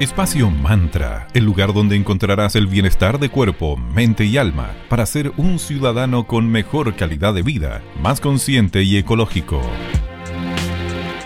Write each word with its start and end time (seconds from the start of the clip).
Espacio 0.00 0.50
Mantra, 0.50 1.28
el 1.34 1.44
lugar 1.44 1.74
donde 1.74 1.94
encontrarás 1.94 2.56
el 2.56 2.66
bienestar 2.66 3.18
de 3.18 3.28
cuerpo, 3.28 3.76
mente 3.76 4.24
y 4.24 4.38
alma 4.38 4.74
para 4.88 5.04
ser 5.04 5.30
un 5.36 5.58
ciudadano 5.58 6.26
con 6.26 6.48
mejor 6.48 6.96
calidad 6.96 7.34
de 7.34 7.42
vida, 7.42 7.82
más 8.00 8.18
consciente 8.18 8.82
y 8.82 8.96
ecológico. 8.96 9.60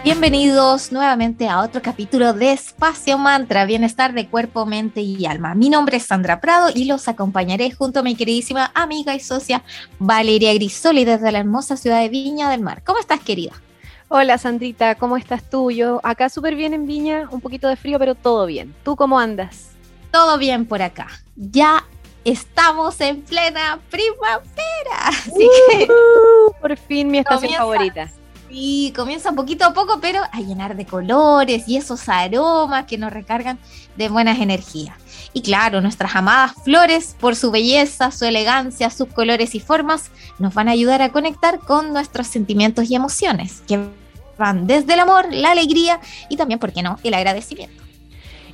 Bienvenidos 0.02 0.90
nuevamente 0.90 1.48
a 1.48 1.60
otro 1.60 1.82
capítulo 1.82 2.32
de 2.32 2.50
Espacio 2.50 3.16
Mantra, 3.16 3.64
bienestar 3.64 4.12
de 4.12 4.26
cuerpo, 4.26 4.66
mente 4.66 5.02
y 5.02 5.24
alma. 5.24 5.54
Mi 5.54 5.70
nombre 5.70 5.98
es 5.98 6.06
Sandra 6.06 6.40
Prado 6.40 6.72
y 6.74 6.86
los 6.86 7.06
acompañaré 7.06 7.70
junto 7.70 8.00
a 8.00 8.02
mi 8.02 8.16
queridísima 8.16 8.72
amiga 8.74 9.14
y 9.14 9.20
socia 9.20 9.62
Valeria 10.00 10.52
Grisoli 10.52 11.04
desde 11.04 11.30
la 11.30 11.38
hermosa 11.38 11.76
ciudad 11.76 12.00
de 12.00 12.08
Viña 12.08 12.50
del 12.50 12.62
Mar. 12.62 12.82
¿Cómo 12.84 12.98
estás, 12.98 13.20
querida? 13.20 13.52
Hola 14.16 14.38
Sandrita, 14.38 14.94
¿cómo 14.94 15.16
estás 15.16 15.42
tú? 15.50 15.72
Yo 15.72 15.98
acá 16.04 16.28
súper 16.28 16.54
bien 16.54 16.72
en 16.72 16.86
Viña, 16.86 17.28
un 17.32 17.40
poquito 17.40 17.66
de 17.66 17.74
frío, 17.74 17.98
pero 17.98 18.14
todo 18.14 18.46
bien. 18.46 18.72
¿Tú 18.84 18.94
cómo 18.94 19.18
andas? 19.18 19.70
Todo 20.12 20.38
bien 20.38 20.66
por 20.66 20.82
acá. 20.82 21.08
Ya 21.34 21.84
estamos 22.24 23.00
en 23.00 23.22
plena 23.22 23.80
primavera. 23.90 25.08
Así 25.08 25.48
que. 25.68 25.88
Por 26.60 26.76
fin 26.76 27.10
mi 27.10 27.18
estación 27.18 27.54
favorita. 27.54 28.08
Sí, 28.48 28.92
comienza 28.94 29.32
poquito 29.32 29.64
a 29.64 29.72
poco, 29.74 29.98
pero 30.00 30.20
a 30.30 30.40
llenar 30.40 30.76
de 30.76 30.86
colores 30.86 31.66
y 31.66 31.76
esos 31.76 32.08
aromas 32.08 32.84
que 32.84 32.96
nos 32.96 33.12
recargan 33.12 33.58
de 33.96 34.08
buenas 34.10 34.38
energías. 34.38 34.96
Y 35.32 35.42
claro, 35.42 35.80
nuestras 35.80 36.14
amadas 36.14 36.52
flores, 36.62 37.16
por 37.18 37.34
su 37.34 37.50
belleza, 37.50 38.12
su 38.12 38.26
elegancia, 38.26 38.90
sus 38.90 39.08
colores 39.08 39.56
y 39.56 39.58
formas, 39.58 40.12
nos 40.38 40.54
van 40.54 40.68
a 40.68 40.70
ayudar 40.70 41.02
a 41.02 41.10
conectar 41.10 41.58
con 41.58 41.92
nuestros 41.92 42.28
sentimientos 42.28 42.88
y 42.88 42.94
emociones, 42.94 43.60
que 43.66 44.03
van 44.38 44.66
desde 44.66 44.94
el 44.94 45.00
amor, 45.00 45.32
la 45.32 45.50
alegría 45.52 46.00
y 46.28 46.36
también, 46.36 46.60
¿por 46.60 46.72
qué 46.72 46.82
no?, 46.82 46.98
el 47.02 47.14
agradecimiento. 47.14 47.82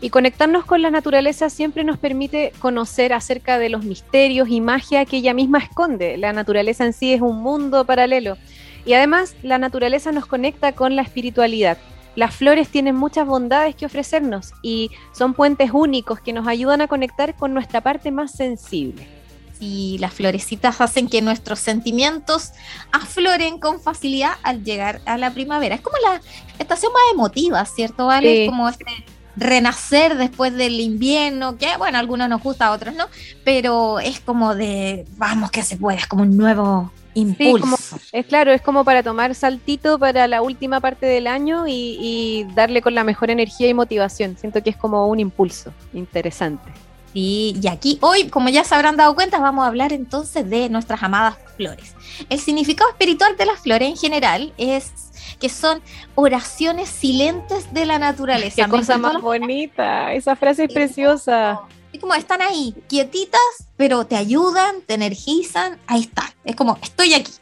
Y 0.03 0.09
conectarnos 0.09 0.65
con 0.65 0.81
la 0.81 0.91
naturaleza 0.91 1.51
siempre 1.51 1.85
nos 1.85 1.99
permite 1.99 2.53
conocer 2.59 3.13
acerca 3.13 3.59
de 3.59 3.69
los 3.69 3.85
misterios 3.85 4.49
y 4.49 4.61
magia 4.61 5.05
que 5.05 5.19
ella 5.19 5.35
misma 5.35 5.59
esconde. 5.59 6.17
La 6.17 6.33
naturaleza 6.33 6.87
en 6.87 6.95
sí 6.95 7.13
es 7.13 7.21
un 7.21 7.43
mundo 7.43 7.85
paralelo. 7.85 8.39
Y 8.87 8.95
además 8.95 9.37
la 9.43 9.59
naturaleza 9.59 10.11
nos 10.11 10.25
conecta 10.25 10.73
con 10.73 10.97
la 10.97 11.03
espiritualidad. 11.03 11.77
Las 12.17 12.35
flores 12.35 12.69
tienen 12.69 12.97
muchas 12.97 13.27
bondades 13.27 13.77
que 13.77 13.85
ofrecernos 13.85 14.53
y 14.63 14.91
son 15.13 15.35
puentes 15.35 15.71
únicos 15.73 16.21
que 16.21 16.33
nos 16.33 16.49
ayudan 16.49 16.81
a 16.81 16.89
conectar 16.89 17.37
con 17.37 17.53
nuestra 17.53 17.83
parte 17.83 18.11
más 18.11 18.33
sensible 18.33 19.20
y 19.61 19.99
las 19.99 20.15
florecitas 20.15 20.81
hacen 20.81 21.09
que 21.09 21.23
nuestros 21.23 21.61
sentimientos 21.61 22.53
afloren 22.91 23.61
con 23.61 23.81
facilidad 23.81 24.33
al 24.43 24.65
llegar 24.65 25.01
a 25.05 25.19
la 25.19 25.31
primavera. 25.33 25.75
Es 25.75 25.83
como 25.83 25.97
la 25.99 26.21
estación 26.59 26.93
más 26.93 27.03
emotiva, 27.13 27.65
¿cierto? 27.67 28.07
¿Vale? 28.07 28.45
Es 28.45 28.51
como 28.51 28.69
este 28.69 29.05
renacer 29.37 30.17
después 30.17 30.55
del 30.55 30.81
invierno, 30.81 31.57
que 31.57 31.77
bueno, 31.79 31.99
a 31.99 32.01
algunos 32.01 32.29
nos 32.29 32.43
gusta, 32.43 32.67
a 32.67 32.73
otros 32.73 32.95
no, 32.95 33.07
pero 33.45 34.01
es 34.01 34.21
como 34.21 34.55
de, 34.55 35.07
vamos 35.17 35.51
que 35.51 35.63
se 35.63 35.77
puede, 35.77 35.99
es 35.99 36.07
como 36.07 36.23
un 36.23 36.37
nuevo 36.37 36.91
impulso. 37.15 37.99
es 38.13 38.27
claro, 38.27 38.53
es 38.53 38.61
como 38.63 38.85
para 38.85 39.03
tomar 39.03 39.35
saltito 39.35 39.99
para 39.99 40.27
la 40.27 40.43
última 40.43 40.81
parte 40.81 41.07
del 41.07 41.27
año 41.27 41.67
y, 41.67 41.97
y 42.01 42.47
darle 42.55 42.83
con 42.83 42.95
la 42.95 43.05
mejor 43.05 43.31
energía 43.31 43.69
y 43.69 43.75
motivación. 43.75 44.37
Siento 44.37 44.63
que 44.63 44.71
es 44.71 44.77
como 44.77 45.07
un 45.07 45.21
impulso 45.21 45.73
interesante. 45.93 46.71
Sí, 47.13 47.57
y 47.61 47.67
aquí 47.69 47.99
hoy, 48.01 48.29
como 48.29 48.49
ya 48.49 48.63
se 48.63 48.75
habrán 48.75 48.97
dado 48.97 49.15
cuenta, 49.15 49.41
vamos 49.41 49.65
a 49.65 49.69
hablar 49.69 49.93
entonces 49.93 50.49
de 50.49 50.69
nuestras 50.69 51.03
amadas 51.03 51.37
flores. 51.57 51.95
El 52.29 52.39
significado 52.39 52.89
espiritual 52.91 53.37
de 53.37 53.47
las 53.47 53.61
flores 53.61 53.89
en 53.89 53.97
general 53.97 54.53
es 54.57 54.93
que 55.41 55.49
son 55.49 55.83
oraciones 56.15 56.89
silentes 56.89 57.73
de 57.73 57.87
la 57.87 57.99
naturaleza. 57.99 58.65
Qué 58.65 58.71
cosa 58.71 58.99
más 58.99 59.21
bonita, 59.21 60.13
esa 60.13 60.37
frase 60.37 60.65
es 60.65 60.73
preciosa. 60.73 61.61
Y 61.93 61.99
como 61.99 62.15
están 62.15 62.41
ahí, 62.43 62.75
quietitas, 62.87 63.41
pero 63.77 64.07
te 64.07 64.15
ayudan, 64.17 64.83
te 64.83 64.95
energizan, 64.95 65.79
ahí 65.87 66.03
están. 66.03 66.29
Es 66.45 66.55
como, 66.55 66.79
estoy 66.83 67.15
aquí. 67.15 67.33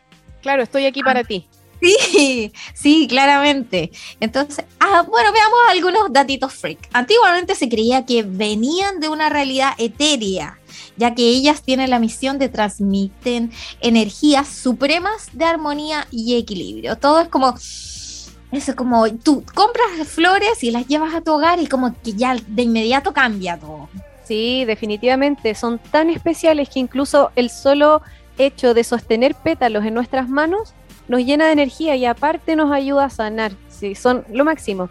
Claro, 0.40 0.62
estoy 0.62 0.86
aquí 0.86 1.02
para 1.02 1.24
ti. 1.24 1.46
Sí, 1.80 2.52
sí, 2.74 3.06
claramente. 3.08 3.90
Entonces, 4.20 4.64
ah, 4.80 5.04
bueno, 5.08 5.32
veamos 5.32 5.58
algunos 5.68 6.12
datitos 6.12 6.54
freak. 6.54 6.88
Antiguamente 6.92 7.54
se 7.54 7.68
creía 7.68 8.04
que 8.04 8.22
venían 8.22 9.00
de 9.00 9.08
una 9.08 9.28
realidad 9.28 9.72
etérea, 9.78 10.58
ya 10.96 11.14
que 11.14 11.22
ellas 11.22 11.62
tienen 11.62 11.90
la 11.90 11.98
misión 11.98 12.38
de 12.38 12.48
transmiten 12.48 13.52
energías 13.80 14.48
supremas 14.48 15.28
de 15.32 15.44
armonía 15.44 16.06
y 16.10 16.36
equilibrio. 16.36 16.96
Todo 16.96 17.20
es 17.20 17.28
como, 17.28 17.54
eso 17.54 18.70
es 18.70 18.74
como, 18.74 19.08
tú 19.16 19.44
compras 19.54 20.06
flores 20.06 20.62
y 20.62 20.70
las 20.70 20.86
llevas 20.86 21.14
a 21.14 21.20
tu 21.20 21.32
hogar 21.32 21.60
y 21.60 21.66
como 21.66 21.94
que 22.02 22.14
ya 22.14 22.36
de 22.46 22.62
inmediato 22.62 23.12
cambia 23.12 23.58
todo. 23.58 23.88
Sí, 24.24 24.66
definitivamente, 24.66 25.54
son 25.54 25.78
tan 25.78 26.10
especiales 26.10 26.68
que 26.68 26.80
incluso 26.80 27.30
el 27.34 27.48
solo 27.48 28.02
hecho 28.36 28.74
de 28.74 28.84
sostener 28.84 29.34
pétalos 29.34 29.84
en 29.86 29.94
nuestras 29.94 30.28
manos 30.28 30.74
nos 31.08 31.24
llena 31.24 31.46
de 31.46 31.52
energía 31.52 31.96
y 31.96 32.04
aparte 32.04 32.54
nos 32.56 32.70
ayuda 32.70 33.06
a 33.06 33.10
sanar, 33.10 33.52
sí, 33.68 33.94
son 33.94 34.24
lo 34.30 34.44
máximo. 34.44 34.90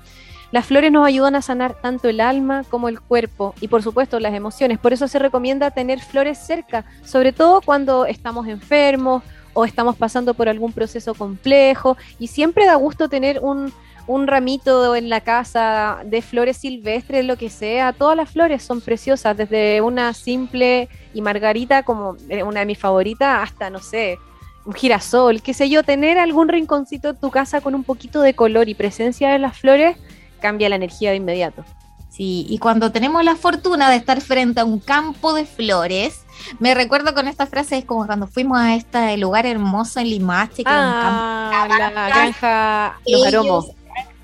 Las 0.51 0.65
flores 0.65 0.91
nos 0.91 1.05
ayudan 1.05 1.35
a 1.35 1.41
sanar 1.41 1.73
tanto 1.81 2.07
el 2.07 2.21
alma 2.21 2.63
como 2.69 2.87
el 2.87 3.01
cuerpo 3.01 3.53
y 3.59 3.67
por 3.67 3.83
supuesto 3.83 4.19
las 4.19 4.33
emociones. 4.33 4.79
Por 4.79 4.93
eso 4.93 5.07
se 5.07 5.19
recomienda 5.19 5.71
tener 5.71 5.99
flores 5.99 6.37
cerca, 6.37 6.85
sobre 7.03 7.33
todo 7.33 7.61
cuando 7.61 8.05
estamos 8.05 8.47
enfermos 8.47 9.23
o 9.53 9.65
estamos 9.65 9.97
pasando 9.97 10.33
por 10.33 10.47
algún 10.47 10.71
proceso 10.71 11.13
complejo. 11.13 11.97
Y 12.17 12.27
siempre 12.27 12.65
da 12.65 12.75
gusto 12.75 13.09
tener 13.09 13.39
un, 13.41 13.73
un 14.07 14.25
ramito 14.25 14.95
en 14.95 15.09
la 15.09 15.19
casa 15.21 15.99
de 16.05 16.21
flores 16.21 16.57
silvestres, 16.57 17.25
lo 17.25 17.35
que 17.35 17.49
sea. 17.49 17.91
Todas 17.91 18.15
las 18.15 18.29
flores 18.29 18.63
son 18.63 18.79
preciosas, 18.79 19.35
desde 19.35 19.81
una 19.81 20.13
simple 20.13 20.87
y 21.13 21.21
margarita 21.21 21.83
como 21.83 22.15
eh, 22.29 22.43
una 22.43 22.61
de 22.61 22.65
mis 22.67 22.79
favoritas 22.79 23.43
hasta, 23.43 23.69
no 23.69 23.79
sé, 23.79 24.17
un 24.67 24.73
girasol, 24.73 25.41
qué 25.41 25.53
sé 25.53 25.69
yo, 25.69 25.81
tener 25.81 26.19
algún 26.19 26.49
rinconcito 26.49 27.09
en 27.09 27.15
tu 27.15 27.31
casa 27.31 27.61
con 27.61 27.73
un 27.73 27.85
poquito 27.85 28.21
de 28.21 28.33
color 28.33 28.67
y 28.67 28.75
presencia 28.75 29.31
de 29.31 29.39
las 29.39 29.57
flores 29.57 29.97
cambia 30.41 30.67
la 30.67 30.75
energía 30.75 31.11
de 31.11 31.15
inmediato. 31.15 31.63
Sí, 32.09 32.45
y 32.49 32.57
cuando 32.57 32.91
tenemos 32.91 33.23
la 33.23 33.35
fortuna 33.35 33.89
de 33.89 33.95
estar 33.95 34.19
frente 34.19 34.59
a 34.59 34.65
un 34.65 34.79
campo 34.79 35.33
de 35.33 35.45
flores, 35.45 36.25
me 36.59 36.73
recuerdo 36.73 37.13
con 37.13 37.27
esta 37.27 37.45
frase, 37.45 37.77
es 37.77 37.85
como 37.85 38.05
cuando 38.05 38.27
fuimos 38.27 38.59
a 38.59 38.75
este 38.75 39.15
lugar 39.17 39.45
hermoso 39.45 40.01
en 40.01 40.09
Limache, 40.09 40.63
que 40.63 40.69
ah, 40.69 41.61
un 41.63 41.69
campo, 41.69 41.75
la 41.77 42.09
granja, 42.09 42.99
los 43.05 43.25
aromos. 43.25 43.71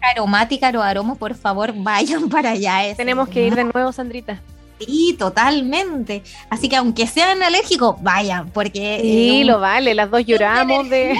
aromática, 0.01 0.71
los 0.73 0.83
aromos, 0.83 1.17
por 1.17 1.35
favor, 1.35 1.71
vayan 1.73 2.27
para 2.29 2.51
allá. 2.51 2.79
Tenemos 2.97 3.29
que 3.29 3.47
ir 3.47 3.55
de 3.55 3.63
nuevo, 3.63 3.91
Sandrita. 3.93 4.41
Sí, 4.85 5.15
totalmente. 5.17 6.23
Así 6.49 6.69
que 6.69 6.75
aunque 6.75 7.07
sean 7.07 7.41
alérgicos, 7.43 8.01
vayan, 8.01 8.49
porque... 8.51 8.99
Sí, 9.01 9.43
lo 9.43 9.59
vale, 9.59 9.93
las 9.93 10.09
dos 10.09 10.25
lloramos 10.25 10.89
de... 10.89 11.19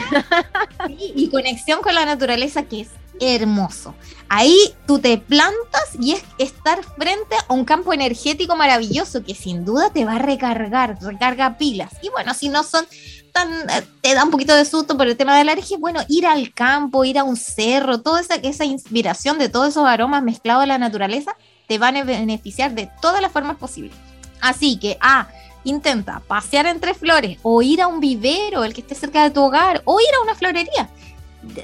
y 1.16 1.30
conexión 1.30 1.82
con 1.82 1.96
la 1.96 2.06
naturaleza 2.06 2.64
que 2.64 2.82
es 2.82 2.90
hermoso. 3.20 3.94
Ahí 4.30 4.58
tú 4.88 5.00
te 5.00 5.18
plantas 5.18 5.96
y 6.00 6.14
es 6.14 6.24
estar 6.38 6.84
frente 6.84 7.36
a 7.48 7.54
un 7.54 7.66
campo 7.66 7.94
energético 7.94 8.56
maravilloso 8.56 9.24
que 9.24 9.36
sin 9.36 9.64
duda 9.64 9.92
te 9.92 10.06
va 10.06 10.14
a 10.14 10.20
recargar, 10.20 10.98
recarga 11.02 11.58
pilas. 11.58 11.92
Y 12.02 12.10
bueno, 12.10 12.34
si 12.34 12.50
no 12.50 12.64
son 12.64 12.86
tan, 13.32 13.52
eh, 13.70 13.84
te 14.02 14.16
da 14.16 14.24
un 14.24 14.32
poquito 14.32 14.56
de 14.56 14.66
susto 14.66 14.98
por 14.98 15.08
el 15.08 15.18
tema 15.18 15.38
de 15.38 15.44
la 15.44 15.52
alergia, 15.52 15.78
bueno, 15.80 16.02
ir 16.08 16.26
al 16.26 16.54
campo, 16.54 17.06
ir 17.06 17.20
a 17.20 17.24
un 17.24 17.36
cerro, 17.36 18.02
toda 18.02 18.22
esa, 18.22 18.36
esa 18.36 18.66
inspiración 18.66 19.38
de 19.38 19.50
todos 19.50 19.70
esos 19.70 19.86
aromas 19.86 20.24
mezclados 20.24 20.64
a 20.64 20.68
la 20.68 20.78
naturaleza, 20.78 21.36
te 21.74 21.80
van 21.80 21.98
a 21.98 22.04
beneficiar 22.04 22.76
de 22.76 22.88
todas 23.02 23.20
las 23.20 23.32
formas 23.32 23.58
posibles. 23.58 23.98
Así 24.42 24.78
que, 24.78 24.96
ah, 25.02 25.28
intenta 25.64 26.20
pasear 26.20 26.68
entre 26.68 26.94
flores 26.94 27.40
o 27.42 27.64
ir 27.64 27.82
a 27.82 27.88
un 27.88 28.00
vivero, 28.00 28.64
el 28.64 28.76
que 28.76 28.82
esté 28.82 28.94
cerca 28.94 29.24
de 29.24 29.32
tu 29.32 29.42
hogar, 29.42 29.82
o 29.86 30.00
ir 30.00 30.14
a 30.16 30.22
una 30.22 30.36
florería. 30.36 30.88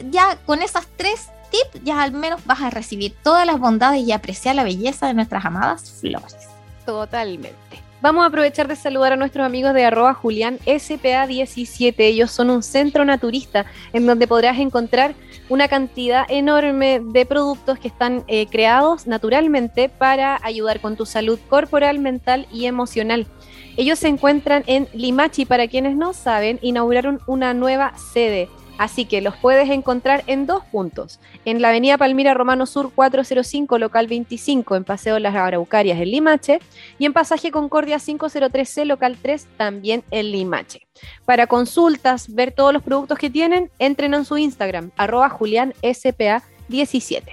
Ya 0.09 0.35
con 0.47 0.63
esas 0.63 0.87
tres 0.97 1.29
tips, 1.51 1.83
ya 1.83 2.01
al 2.01 2.11
menos 2.11 2.43
vas 2.43 2.59
a 2.59 2.71
recibir 2.71 3.15
todas 3.21 3.45
las 3.45 3.59
bondades 3.59 4.01
y 4.01 4.11
apreciar 4.11 4.55
la 4.55 4.63
belleza 4.63 5.05
de 5.05 5.13
nuestras 5.13 5.45
amadas 5.45 5.91
flores. 6.01 6.47
Totalmente. 6.87 7.59
Vamos 8.01 8.23
a 8.23 8.27
aprovechar 8.27 8.67
de 8.67 8.75
saludar 8.75 9.13
a 9.13 9.15
nuestros 9.15 9.45
amigos 9.45 9.75
de 9.75 9.85
arroba 9.85 10.15
Julián 10.15 10.57
SPA17. 10.65 11.93
Ellos 11.99 12.31
son 12.31 12.49
un 12.49 12.63
centro 12.63 13.05
naturista 13.05 13.67
en 13.93 14.07
donde 14.07 14.25
podrás 14.25 14.57
encontrar 14.57 15.13
una 15.49 15.67
cantidad 15.67 16.25
enorme 16.29 17.01
de 17.03 17.25
productos 17.25 17.79
que 17.79 17.87
están 17.87 18.23
eh, 18.27 18.45
creados 18.47 19.07
naturalmente 19.07 19.89
para 19.89 20.39
ayudar 20.43 20.79
con 20.79 20.95
tu 20.95 21.05
salud 21.05 21.39
corporal, 21.49 21.99
mental 21.99 22.47
y 22.53 22.65
emocional. 22.65 23.27
Ellos 23.75 23.99
se 23.99 24.07
encuentran 24.07 24.63
en 24.67 24.87
Limachi, 24.93 25.45
para 25.45 25.67
quienes 25.67 25.95
no 25.95 26.13
saben, 26.13 26.59
inauguraron 26.61 27.19
una 27.27 27.53
nueva 27.53 27.93
sede 27.97 28.49
Así 28.79 29.03
que 29.03 29.21
los 29.21 29.35
puedes 29.35 29.69
encontrar 29.69 30.23
en 30.25 30.45
dos 30.45 30.63
puntos. 30.63 31.19
En 31.43 31.61
la 31.61 31.67
avenida 31.67 31.97
Palmira 31.97 32.33
Romano 32.33 32.65
Sur 32.65 32.93
405, 32.95 33.77
local 33.77 34.07
25, 34.07 34.77
en 34.77 34.85
Paseo 34.85 35.19
Las 35.19 35.35
Araucarias, 35.35 35.99
en 35.99 36.09
Limache. 36.09 36.59
Y 36.97 37.05
en 37.05 37.11
Pasaje 37.11 37.51
Concordia 37.51 37.97
503C, 37.97 38.85
local 38.85 39.17
3, 39.21 39.47
también 39.57 40.05
en 40.11 40.31
Limache. 40.31 40.87
Para 41.25 41.45
consultas, 41.45 42.33
ver 42.33 42.53
todos 42.53 42.71
los 42.71 42.81
productos 42.81 43.19
que 43.19 43.29
tienen, 43.29 43.69
entren 43.79 44.13
en 44.13 44.23
su 44.23 44.37
Instagram, 44.37 44.91
arroba 44.95 45.29
julianspa17. 45.29 47.23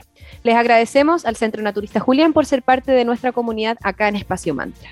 Les 0.42 0.56
agradecemos 0.56 1.24
al 1.26 1.36
Centro 1.36 1.62
Naturista 1.62 2.00
Julián 2.00 2.32
por 2.32 2.44
ser 2.44 2.64
parte 2.64 2.90
de 2.90 3.04
nuestra 3.04 3.30
comunidad 3.30 3.76
acá 3.84 4.08
en 4.08 4.16
Espacio 4.16 4.52
Mantra. 4.52 4.90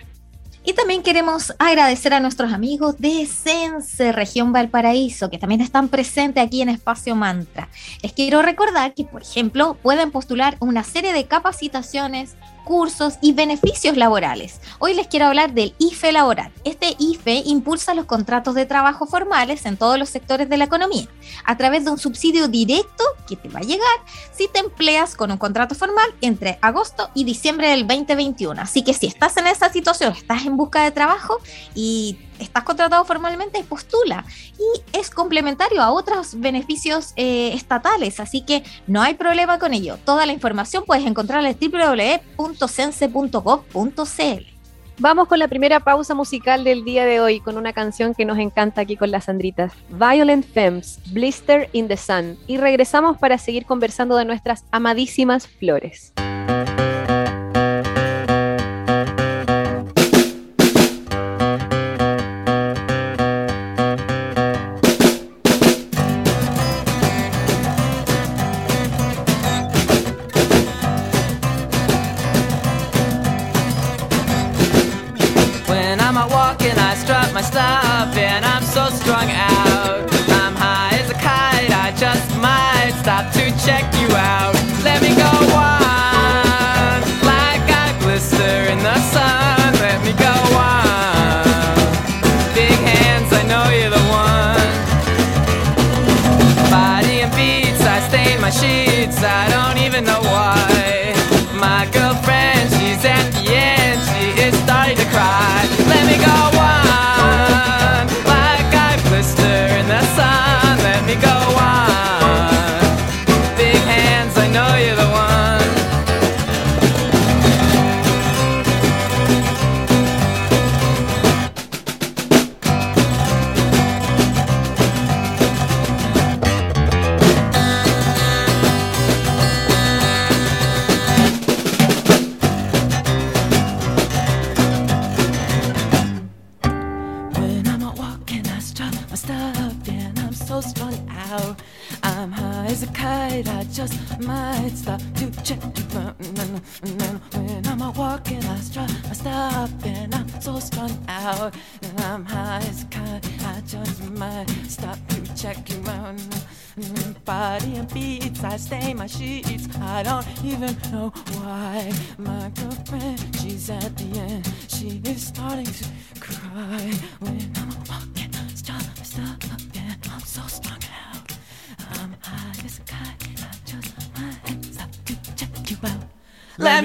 Y 0.66 0.72
también 0.72 1.02
queremos 1.02 1.52
agradecer 1.58 2.14
a 2.14 2.20
nuestros 2.20 2.50
amigos 2.50 2.96
de 2.98 3.26
Sense 3.26 4.12
Región 4.12 4.50
Valparaíso, 4.50 5.28
que 5.28 5.36
también 5.36 5.60
están 5.60 5.88
presentes 5.88 6.42
aquí 6.42 6.62
en 6.62 6.70
Espacio 6.70 7.14
Mantra. 7.14 7.68
Les 8.02 8.14
quiero 8.14 8.40
recordar 8.40 8.94
que, 8.94 9.04
por 9.04 9.20
ejemplo, 9.20 9.76
pueden 9.82 10.10
postular 10.10 10.56
una 10.60 10.82
serie 10.82 11.12
de 11.12 11.26
capacitaciones, 11.26 12.36
cursos 12.64 13.14
y 13.20 13.32
beneficios 13.32 13.96
laborales. 13.96 14.60
Hoy 14.78 14.94
les 14.94 15.06
quiero 15.06 15.26
hablar 15.26 15.52
del 15.52 15.74
IFE 15.78 16.12
laboral. 16.12 16.52
Este 16.64 16.96
IFE 16.98 17.42
impulsa 17.46 17.94
los 17.94 18.06
contratos 18.06 18.54
de 18.54 18.66
trabajo 18.66 19.06
formales 19.06 19.66
en 19.66 19.76
todos 19.76 19.98
los 19.98 20.08
sectores 20.08 20.48
de 20.48 20.56
la 20.56 20.64
economía 20.64 21.06
a 21.44 21.56
través 21.56 21.84
de 21.84 21.90
un 21.90 21.98
subsidio 21.98 22.48
directo 22.48 23.04
que 23.28 23.36
te 23.36 23.48
va 23.48 23.60
a 23.60 23.62
llegar 23.62 23.84
si 24.32 24.48
te 24.48 24.60
empleas 24.60 25.14
con 25.14 25.30
un 25.30 25.38
contrato 25.38 25.74
formal 25.74 26.06
entre 26.20 26.58
agosto 26.62 27.10
y 27.14 27.24
diciembre 27.24 27.68
del 27.68 27.86
2021. 27.86 28.60
Así 28.60 28.82
que 28.82 28.94
si 28.94 29.06
estás 29.06 29.36
en 29.36 29.46
esa 29.46 29.70
situación, 29.70 30.12
estás 30.12 30.46
en 30.46 30.56
busca 30.56 30.82
de 30.82 30.90
trabajo 30.90 31.38
y 31.74 32.18
estás 32.38 32.64
contratado 32.64 33.04
formalmente, 33.04 33.62
postula. 33.64 34.24
Y 34.58 34.64
es 34.96 35.10
complementario 35.10 35.82
a 35.82 35.92
otros 35.92 36.40
beneficios 36.40 37.12
eh, 37.16 37.52
estatales, 37.54 38.20
así 38.20 38.42
que 38.42 38.62
no 38.86 39.02
hay 39.02 39.14
problema 39.14 39.58
con 39.58 39.74
ello. 39.74 39.98
Toda 40.04 40.26
la 40.26 40.32
información 40.32 40.84
puedes 40.86 41.04
encontrarla 41.06 41.50
en 41.50 41.58
www.sense.gov.cl. 41.58 44.54
Vamos 44.98 45.26
con 45.26 45.40
la 45.40 45.48
primera 45.48 45.80
pausa 45.80 46.14
musical 46.14 46.62
del 46.62 46.84
día 46.84 47.04
de 47.04 47.20
hoy 47.20 47.40
con 47.40 47.58
una 47.58 47.72
canción 47.72 48.14
que 48.14 48.24
nos 48.24 48.38
encanta 48.38 48.82
aquí 48.82 48.96
con 48.96 49.10
las 49.10 49.24
Sandritas, 49.24 49.72
Violent 49.90 50.46
Femmes, 50.46 51.00
Blister 51.12 51.68
in 51.72 51.88
the 51.88 51.96
Sun, 51.96 52.38
y 52.46 52.58
regresamos 52.58 53.18
para 53.18 53.36
seguir 53.38 53.66
conversando 53.66 54.16
de 54.16 54.24
nuestras 54.24 54.64
amadísimas 54.70 55.48
flores. 55.48 56.12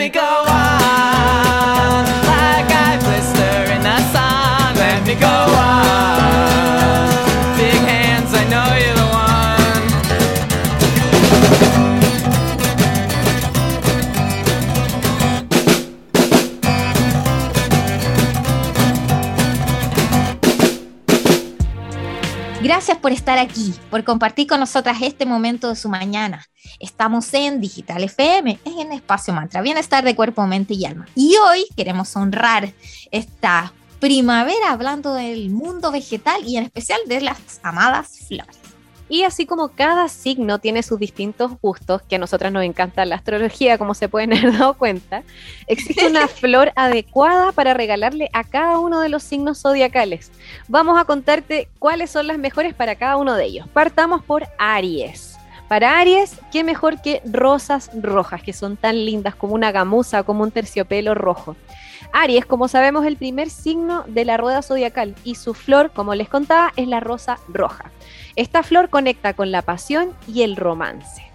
Go 0.10 0.59
por 23.00 23.12
estar 23.12 23.38
aquí, 23.38 23.74
por 23.90 24.04
compartir 24.04 24.48
con 24.48 24.60
nosotras 24.60 24.98
este 25.02 25.26
momento 25.26 25.70
de 25.70 25.76
su 25.76 25.90
mañana. 25.90 26.46
Estamos 26.80 27.34
en 27.34 27.62
Digital 27.62 28.04
FM, 28.04 28.60
en 28.66 28.92
Espacio 28.92 29.34
Mantra, 29.34 29.62
Bienestar 29.62 30.04
de 30.04 30.16
Cuerpo, 30.16 30.46
Mente 30.46 30.74
y 30.74 30.86
Alma. 30.86 31.08
Y 31.16 31.36
hoy 31.38 31.66
queremos 31.76 32.16
honrar 32.16 32.74
esta 33.12 33.74
primavera 34.00 34.72
hablando 34.72 35.14
del 35.14 35.50
mundo 35.50 35.92
vegetal 35.92 36.42
y 36.46 36.58
en 36.58 36.66
especial 36.66 37.00
de 37.08 37.22
las 37.22 37.60
amadas 37.64 38.20
flores. 38.28 38.59
Y 39.10 39.24
así 39.24 39.48
como 39.48 39.70
cada 39.70 40.08
signo 40.08 40.60
tiene 40.60 40.84
sus 40.84 41.00
distintos 41.00 41.60
gustos, 41.62 42.04
que 42.04 42.16
a 42.16 42.20
nosotras 42.20 42.52
nos 42.52 42.64
encanta 42.64 43.06
la 43.06 43.16
astrología, 43.16 43.80
como 43.80 43.96
se 43.96 44.08
pueden 44.08 44.34
haber 44.38 44.58
dado 44.58 44.76
cuenta, 44.76 45.24
existe 45.68 46.08
una 46.08 46.28
flor 46.28 46.72
adecuada 46.76 47.52
para 47.52 47.74
regalarle 47.74 48.30
a 48.34 48.44
cada 48.44 48.78
uno 48.78 49.02
de 49.02 49.10
los 49.10 49.24
signos 49.24 49.62
zodiacales. 49.62 50.32
Vamos 50.68 51.00
a 51.00 51.06
contarte 51.06 51.68
cuáles 51.80 52.12
son 52.12 52.28
las 52.28 52.38
mejores 52.38 52.76
para 52.76 52.96
cada 52.96 53.18
uno 53.18 53.34
de 53.34 53.46
ellos. 53.46 53.68
Partamos 53.74 54.24
por 54.24 54.48
Aries. 54.60 55.38
Para 55.68 56.00
Aries, 56.00 56.40
qué 56.52 56.64
mejor 56.64 57.00
que 57.00 57.22
rosas 57.26 57.92
rojas, 57.94 58.42
que 58.42 58.54
son 58.54 58.76
tan 58.76 59.06
lindas 59.06 59.36
como 59.36 59.54
una 59.54 59.72
gamuza 59.72 60.22
o 60.22 60.26
como 60.26 60.44
un 60.44 60.50
terciopelo 60.50 61.14
rojo. 61.14 61.56
Aries, 62.12 62.46
como 62.46 62.68
sabemos, 62.68 63.06
el 63.06 63.18
primer 63.18 63.50
signo 63.50 64.04
de 64.08 64.26
la 64.26 64.38
rueda 64.38 64.62
zodiacal 64.62 65.16
y 65.24 65.36
su 65.36 65.54
flor, 65.54 65.92
como 65.92 66.16
les 66.16 66.30
contaba, 66.30 66.74
es 66.76 66.88
la 66.88 67.00
rosa 67.00 67.40
roja. 67.48 67.92
Esta 68.36 68.64
flor 68.64 68.90
conecta 68.90 69.34
con 69.34 69.52
la 69.52 69.62
pasión 69.62 70.14
y 70.28 70.42
el 70.42 70.56
romance. 70.56 71.29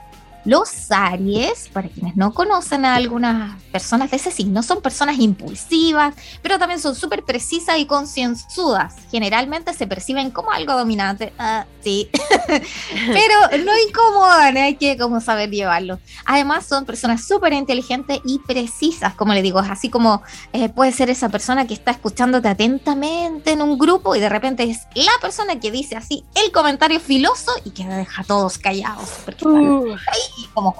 Los 0.45 0.91
Aries, 0.91 1.71
para 1.73 1.89
quienes 1.89 2.17
no 2.17 2.35
conocen 2.35 2.85
a 2.85 2.97
algunas 2.97 3.61
personas 3.73 4.11
de 4.11 4.19
ese 4.19 4.31
signo, 4.31 4.63
son 4.63 4.83
personas 4.83 5.19
impulsivas, 5.19 6.15
pero 6.43 6.59
también 6.59 6.81
son 6.81 6.95
súper 6.95 7.23
precisas 7.25 7.79
y 7.79 7.87
concienzudas. 7.87 8.95
Generalmente 9.11 9.73
se 9.73 9.87
perciben 9.87 10.31
como 10.31 10.51
algo 10.51 10.75
dominante, 10.75 11.33
ah, 11.39 11.65
sí, 11.83 12.11
pero 12.49 13.65
no 13.65 13.73
incomodan, 13.89 14.59
hay 14.59 14.77
que 14.77 14.99
como 14.99 15.21
saber 15.21 15.51
llevarlo. 15.51 15.99
Además 16.27 16.67
son 16.67 16.85
personas 16.85 17.27
súper 17.27 17.55
inteligentes 17.55 18.21
y 18.25 18.39
precisas, 18.41 19.15
como 19.15 19.33
le 19.33 19.41
digo, 19.41 19.61
es 19.61 19.71
así 19.71 19.89
como 19.89 20.23
eh, 20.53 20.69
puede 20.69 20.93
ser 20.93 21.09
esa 21.09 21.31
persona 21.31 21.67
que 21.67 21.75
está 21.75 21.91
escuchándote 21.93 22.49
atentamente 22.49 23.53
en 23.53 23.63
un 23.63 23.79
grupo 23.79 24.15
y 24.15 24.21
de 24.21 24.29
repente 24.29 24.65
es 24.65 24.81
la 24.95 25.13
persona 25.21 25.59
que 25.59 25.71
dice 25.71 25.97
así 25.97 26.25
el 26.35 26.53
comentario 26.53 27.01
filoso 27.01 27.53
y 27.65 27.71
que 27.71 27.87
deja 27.87 28.23
a 28.23 28.25
todos 28.25 28.59
callados, 28.59 29.09
porque 29.25 29.47
uh. 29.47 29.95
ahí 29.95 30.34
como, 30.53 30.75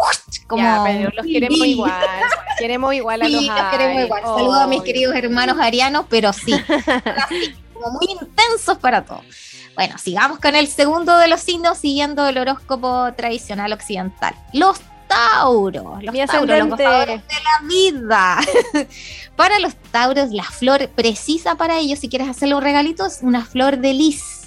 como 0.47 0.89
los 1.15 1.27
queremos 1.27 1.67
igual, 1.67 1.93
queremos 2.59 2.95
igual 2.95 3.23
a 3.23 3.29
los, 3.29 3.43
queremos 3.71 4.05
igual. 4.05 4.23
Saludos 4.23 4.59
a 4.59 4.67
mis 4.67 4.83
queridos 4.83 5.15
hermanos 5.15 5.59
arianos, 5.61 6.07
pero 6.11 6.33
sí, 6.33 6.55
como 7.73 7.91
muy 7.93 8.07
intensos 8.21 8.79
para 8.79 9.05
todos. 9.05 9.25
Bueno, 9.75 9.99
sigamos 9.99 10.39
con 10.39 10.55
el 10.55 10.69
segundo 10.69 11.17
de 11.19 11.29
los 11.29 11.41
signos, 11.41 11.79
siguiendo 11.79 12.27
el 12.29 12.39
horóscopo 12.39 13.13
tradicional 13.17 13.73
occidental. 13.73 14.35
Los 14.53 14.81
Tauros. 15.09 16.03
Los 16.03 16.15
Mi 16.15 16.25
Tauros, 16.25 16.59
los 16.59 16.69
gozadores 16.71 17.23
de 17.27 17.35
la 17.35 17.69
vida. 17.69 18.39
para 19.37 19.59
los 19.59 19.75
Tauros, 19.91 20.31
la 20.31 20.45
flor 20.45 20.89
precisa 20.89 21.57
para 21.57 21.79
ellos, 21.79 21.99
si 21.99 22.09
quieres 22.09 22.29
hacerle 22.29 22.55
un 22.55 22.63
regalito, 22.63 23.07
es 23.07 23.19
una 23.23 23.45
flor 23.45 23.79
de 23.79 23.95
lis. 23.95 24.44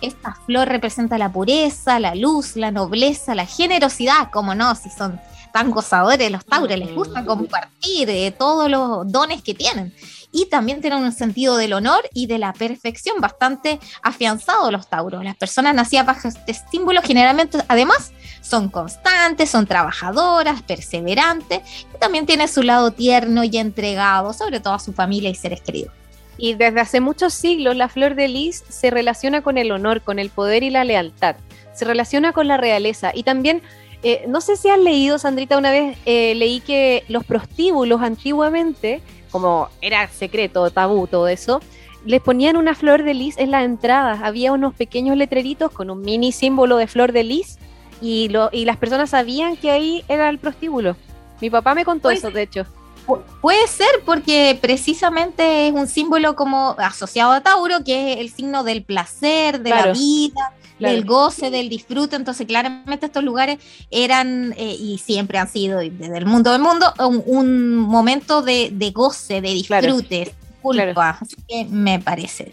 Esta 0.00 0.36
flor 0.46 0.68
representa 0.68 1.18
la 1.18 1.32
pureza, 1.32 1.98
la 1.98 2.14
luz, 2.14 2.56
la 2.56 2.70
nobleza, 2.70 3.34
la 3.34 3.46
generosidad, 3.46 4.30
como 4.30 4.54
no, 4.54 4.74
si 4.74 4.90
son 4.90 5.20
tan 5.56 5.70
gozadores 5.70 6.30
los 6.30 6.44
Tauros, 6.44 6.78
les 6.78 6.94
gusta 6.94 7.24
compartir 7.24 8.10
eh, 8.10 8.30
todos 8.30 8.70
los 8.70 9.10
dones 9.10 9.40
que 9.40 9.54
tienen. 9.54 9.94
Y 10.30 10.50
también 10.50 10.82
tienen 10.82 11.02
un 11.02 11.12
sentido 11.12 11.56
del 11.56 11.72
honor 11.72 12.06
y 12.12 12.26
de 12.26 12.38
la 12.38 12.52
perfección 12.52 13.22
bastante 13.22 13.80
afianzado 14.02 14.70
los 14.70 14.90
Tauros. 14.90 15.24
Las 15.24 15.36
personas 15.36 15.74
nacidas 15.74 16.04
bajo 16.04 16.28
este 16.28 16.52
símbolo 16.70 17.00
generalmente, 17.00 17.56
además, 17.68 18.12
son 18.42 18.68
constantes, 18.68 19.48
son 19.48 19.66
trabajadoras, 19.66 20.60
perseverantes, 20.60 21.62
y 21.94 21.98
también 21.98 22.26
tiene 22.26 22.48
su 22.48 22.62
lado 22.62 22.90
tierno 22.90 23.42
y 23.42 23.56
entregado, 23.56 24.34
sobre 24.34 24.60
todo 24.60 24.74
a 24.74 24.78
su 24.78 24.92
familia 24.92 25.30
y 25.30 25.34
seres 25.34 25.62
queridos. 25.62 25.94
Y 26.38 26.54
desde 26.54 26.80
hace 26.80 27.00
muchos 27.00 27.32
siglos 27.34 27.76
la 27.76 27.88
flor 27.88 28.14
de 28.14 28.28
lis 28.28 28.62
se 28.68 28.90
relaciona 28.90 29.42
con 29.42 29.58
el 29.58 29.72
honor, 29.72 30.02
con 30.02 30.18
el 30.18 30.30
poder 30.30 30.62
y 30.62 30.70
la 30.70 30.84
lealtad. 30.84 31.36
Se 31.72 31.84
relaciona 31.84 32.32
con 32.32 32.48
la 32.48 32.56
realeza. 32.56 33.10
Y 33.14 33.22
también, 33.22 33.62
eh, 34.02 34.24
no 34.28 34.40
sé 34.40 34.56
si 34.56 34.68
has 34.68 34.78
leído, 34.78 35.18
Sandrita, 35.18 35.56
una 35.58 35.70
vez 35.70 35.96
eh, 36.04 36.34
leí 36.34 36.60
que 36.60 37.04
los 37.08 37.24
prostíbulos 37.24 38.02
antiguamente, 38.02 39.00
como 39.30 39.68
era 39.80 40.08
secreto, 40.08 40.70
tabú, 40.70 41.06
todo 41.06 41.28
eso, 41.28 41.60
les 42.04 42.20
ponían 42.20 42.56
una 42.56 42.74
flor 42.74 43.02
de 43.02 43.14
lis 43.14 43.36
en 43.38 43.50
la 43.50 43.64
entrada. 43.64 44.20
Había 44.24 44.52
unos 44.52 44.74
pequeños 44.74 45.16
letreritos 45.16 45.72
con 45.72 45.90
un 45.90 46.02
mini 46.02 46.32
símbolo 46.32 46.76
de 46.76 46.86
flor 46.86 47.12
de 47.12 47.24
lis 47.24 47.58
y, 48.00 48.28
lo, 48.28 48.50
y 48.52 48.64
las 48.64 48.76
personas 48.76 49.10
sabían 49.10 49.56
que 49.56 49.70
ahí 49.70 50.04
era 50.08 50.28
el 50.28 50.38
prostíbulo. 50.38 50.96
Mi 51.40 51.50
papá 51.50 51.74
me 51.74 51.84
contó 51.84 52.08
Pues- 52.08 52.18
eso, 52.18 52.30
de 52.30 52.42
hecho. 52.42 52.66
Pu- 53.06 53.22
Puede 53.40 53.66
ser 53.68 53.88
porque 54.04 54.58
precisamente 54.60 55.68
es 55.68 55.72
un 55.74 55.86
símbolo 55.86 56.34
como 56.36 56.74
asociado 56.78 57.32
a 57.32 57.40
Tauro, 57.40 57.84
que 57.84 58.12
es 58.14 58.18
el 58.18 58.30
signo 58.30 58.64
del 58.64 58.82
placer, 58.82 59.60
de 59.60 59.70
Claro, 59.70 59.86
la 59.88 59.92
vida, 59.92 60.52
claro. 60.78 60.94
del 60.94 61.04
goce, 61.04 61.50
del 61.50 61.68
disfrute. 61.68 62.16
Entonces, 62.16 62.46
claramente 62.46 63.06
estos 63.06 63.22
lugares 63.22 63.58
eran 63.90 64.52
eh, 64.56 64.76
y 64.78 64.98
siempre 64.98 65.38
han 65.38 65.48
sido 65.48 65.78
desde 65.78 66.18
el 66.18 66.26
mundo 66.26 66.52
del 66.52 66.60
mundo 66.62 66.92
un, 66.98 67.22
un 67.26 67.76
momento 67.76 68.42
de, 68.42 68.70
de 68.72 68.90
goce, 68.90 69.40
de 69.40 69.62
Claro, 69.66 69.86
disfrute, 69.96 70.34
culpa. 70.62 71.18
Así 71.20 71.36
que 71.48 71.64
me 71.66 72.00
parece. 72.00 72.52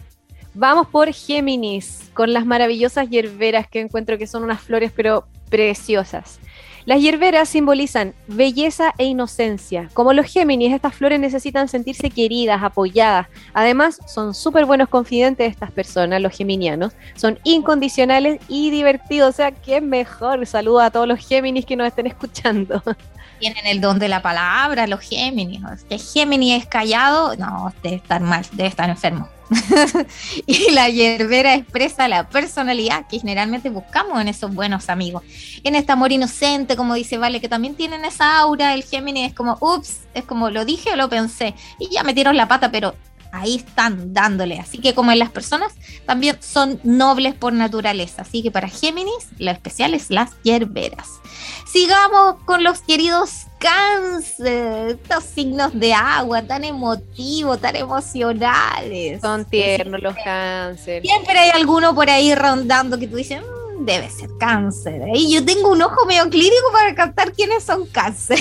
Vamos 0.55 0.87
por 0.87 1.11
Géminis, 1.11 2.11
con 2.13 2.31
las 2.31 2.45
maravillosas 2.45 3.09
hierberas 3.09 3.67
que 3.67 3.79
encuentro 3.79 4.19
que 4.19 4.27
son 4.27 4.43
unas 4.43 4.61
flores 4.61 4.91
pero 4.95 5.25
preciosas. 5.49 6.37
Las 6.85 6.99
hierberas 6.99 7.47
simbolizan 7.47 8.13
belleza 8.27 8.93
e 8.97 9.05
inocencia. 9.05 9.89
Como 9.93 10.11
los 10.11 10.25
Géminis, 10.25 10.73
estas 10.73 10.95
flores 10.95 11.19
necesitan 11.19 11.69
sentirse 11.69 12.09
queridas, 12.09 12.61
apoyadas. 12.61 13.27
Además, 13.53 13.99
son 14.07 14.33
súper 14.33 14.65
buenos 14.65 14.89
confidentes 14.89 15.49
estas 15.49 15.71
personas, 15.71 16.21
los 16.21 16.35
geminianos. 16.35 16.93
Son 17.15 17.39
incondicionales 17.43 18.41
y 18.49 18.69
divertidos. 18.69 19.29
O 19.29 19.33
sea, 19.33 19.51
qué 19.51 19.79
mejor. 19.79 20.45
Saludo 20.45 20.81
a 20.81 20.91
todos 20.91 21.07
los 21.07 21.25
Géminis 21.25 21.65
que 21.65 21.75
nos 21.77 21.87
estén 21.87 22.07
escuchando. 22.07 22.83
Tienen 23.39 23.65
el 23.65 23.79
don 23.79 23.99
de 23.99 24.09
la 24.09 24.21
palabra, 24.21 24.85
los 24.87 24.99
Géminis. 24.99 25.61
Que 25.87 25.97
Géminis 25.97 26.63
es 26.63 26.67
callado, 26.67 27.35
no, 27.37 27.73
debe 27.81 27.95
estar 27.97 28.21
mal, 28.21 28.45
debe 28.53 28.69
estar 28.69 28.89
enfermo. 28.89 29.29
y 30.45 30.71
la 30.71 30.89
hierbera 30.89 31.55
expresa 31.55 32.07
la 32.07 32.27
personalidad 32.27 33.07
que 33.07 33.19
generalmente 33.19 33.69
buscamos 33.69 34.19
en 34.21 34.27
esos 34.27 34.53
buenos 34.53 34.89
amigos. 34.89 35.23
En 35.63 35.75
este 35.75 35.91
amor 35.91 36.11
inocente, 36.11 36.75
como 36.75 36.93
dice 36.93 37.17
Vale, 37.17 37.41
que 37.41 37.49
también 37.49 37.75
tienen 37.75 38.05
esa 38.05 38.39
aura, 38.39 38.73
el 38.73 38.83
Géminis 38.83 39.29
es 39.29 39.33
como, 39.33 39.57
ups, 39.61 40.01
es 40.13 40.23
como 40.23 40.49
lo 40.49 40.65
dije 40.65 40.91
o 40.91 40.95
lo 40.95 41.09
pensé. 41.09 41.53
Y 41.79 41.89
ya 41.89 42.03
metieron 42.03 42.37
la 42.37 42.47
pata, 42.47 42.71
pero 42.71 42.95
ahí 43.33 43.55
están 43.55 44.13
dándole. 44.13 44.59
Así 44.59 44.77
que 44.77 44.93
como 44.93 45.11
en 45.11 45.19
las 45.19 45.31
personas, 45.31 45.73
también 46.05 46.37
son 46.41 46.79
nobles 46.83 47.33
por 47.33 47.51
naturaleza. 47.51 48.21
Así 48.21 48.43
que 48.43 48.51
para 48.51 48.69
Géminis, 48.69 49.29
lo 49.39 49.51
especial 49.51 49.93
es 49.93 50.09
las 50.09 50.31
hierberas. 50.43 51.19
Sigamos 51.65 52.35
con 52.45 52.63
los 52.63 52.81
queridos 52.81 53.47
cáncer, 53.63 54.89
estos 54.89 55.23
signos 55.23 55.71
de 55.79 55.93
agua 55.93 56.41
tan 56.41 56.65
emotivos, 56.65 57.59
tan 57.61 57.75
emocionales. 57.77 59.21
Son 59.21 59.45
tiernos 59.45 60.01
los 60.01 60.15
cáncer. 60.23 61.01
Siempre 61.01 61.39
hay 61.39 61.51
alguno 61.51 61.95
por 61.95 62.09
ahí 62.09 62.35
rondando 62.35 62.99
que 62.99 63.07
tú 63.07 63.15
dices, 63.15 63.41
"Mm, 63.41 63.85
debe 63.85 64.09
ser 64.09 64.29
cáncer. 64.37 65.01
Y 65.15 65.33
yo 65.33 65.45
tengo 65.45 65.71
un 65.71 65.81
ojo 65.81 66.05
medio 66.05 66.29
clínico 66.29 66.71
para 66.73 66.93
captar 66.93 67.31
quiénes 67.31 67.63
son 67.63 67.85
cáncer. 67.85 68.39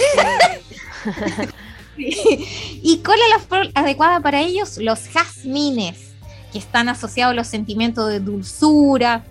¿Y 1.97 2.99
cuál 3.05 3.19
es 3.21 3.49
la 3.51 3.81
adecuada 3.81 4.21
para 4.21 4.41
ellos? 4.41 4.79
Los 4.79 5.07
jazmines, 5.09 6.15
que 6.53 6.59
están 6.59 6.89
asociados 6.89 7.33
a 7.33 7.37
los 7.37 7.47
sentimientos 7.47 8.09
de 8.09 8.19
dulzura, 8.19 9.25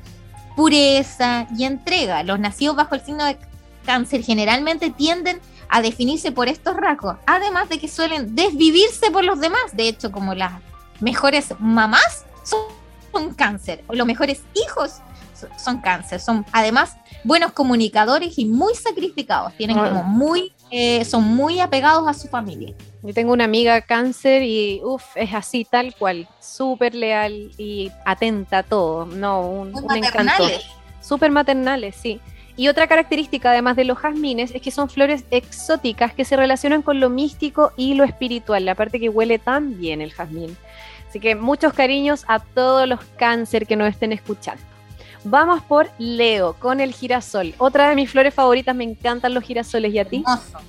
pureza 0.55 1.47
y 1.57 1.65
entrega. 1.65 2.23
Los 2.23 2.39
nacidos 2.39 2.77
bajo 2.77 2.95
el 2.95 3.01
signo 3.01 3.25
de 3.25 3.37
cáncer 3.85 4.23
generalmente 4.23 4.89
tienden 4.89 5.41
a 5.71 5.81
definirse 5.81 6.31
por 6.31 6.47
estos 6.49 6.75
rasgos, 6.75 7.15
además 7.25 7.69
de 7.69 7.79
que 7.79 7.87
suelen 7.87 8.35
desvivirse 8.35 9.09
por 9.09 9.23
los 9.23 9.39
demás. 9.39 9.61
De 9.73 9.87
hecho, 9.87 10.11
como 10.11 10.35
las 10.35 10.51
mejores 10.99 11.53
mamás 11.59 12.25
son, 12.43 13.33
cáncer, 13.33 13.83
o 13.87 13.93
los 13.95 14.05
mejores 14.05 14.41
hijos 14.53 14.99
so- 15.33 15.47
son 15.57 15.79
cáncer. 15.81 16.19
Son 16.19 16.45
además 16.51 16.95
buenos 17.23 17.51
comunicadores 17.53 18.37
y 18.37 18.45
muy 18.45 18.75
sacrificados. 18.75 19.53
Tienen 19.57 19.77
Ah. 19.79 19.89
como 19.89 20.03
muy, 20.03 20.53
eh, 20.69 21.03
son 21.05 21.23
muy 21.23 21.59
apegados 21.59 22.07
a 22.07 22.13
su 22.13 22.27
familia. 22.27 22.73
Yo 23.03 23.13
tengo 23.13 23.33
una 23.33 23.45
amiga 23.45 23.81
cáncer 23.81 24.43
y 24.43 24.79
uff, 24.83 25.03
es 25.15 25.33
así, 25.33 25.65
tal 25.65 25.95
cual, 25.95 26.27
súper 26.39 26.93
leal 26.95 27.51
y 27.57 27.91
atenta 28.05 28.59
a 28.59 28.63
todo. 28.63 29.05
No, 29.05 29.41
un, 29.49 29.75
un 29.75 29.95
encanto. 29.95 30.43
Súper 31.01 31.31
maternales, 31.31 31.95
sí. 31.95 32.19
Y 32.57 32.67
otra 32.67 32.87
característica, 32.87 33.51
además 33.51 33.75
de 33.75 33.85
los 33.85 33.97
jazmines, 33.97 34.51
es 34.53 34.61
que 34.61 34.71
son 34.71 34.89
flores 34.89 35.23
exóticas 35.31 36.13
que 36.13 36.25
se 36.25 36.35
relacionan 36.35 36.81
con 36.81 36.99
lo 36.99 37.09
místico 37.09 37.71
y 37.77 37.93
lo 37.93 38.03
espiritual. 38.03 38.65
La 38.65 38.75
parte 38.75 38.99
que 38.99 39.09
huele 39.09 39.39
tan 39.39 39.77
bien 39.79 40.01
el 40.01 40.11
jazmín. 40.11 40.55
Así 41.09 41.19
que 41.19 41.35
muchos 41.35 41.73
cariños 41.73 42.23
a 42.27 42.39
todos 42.39 42.87
los 42.87 42.99
cáncer 43.17 43.67
que 43.67 43.75
nos 43.75 43.89
estén 43.89 44.11
escuchando. 44.11 44.63
Vamos 45.23 45.61
por 45.61 45.89
Leo 45.97 46.53
con 46.53 46.79
el 46.79 46.93
girasol. 46.93 47.53
Otra 47.57 47.89
de 47.89 47.95
mis 47.95 48.09
flores 48.09 48.33
favoritas, 48.33 48.75
me 48.75 48.83
encantan 48.83 49.33
los 49.33 49.43
girasoles. 49.43 49.93
¿Y 49.93 49.99
a 49.99 50.05
ti? 50.05 50.23
Hermoso. 50.25 50.59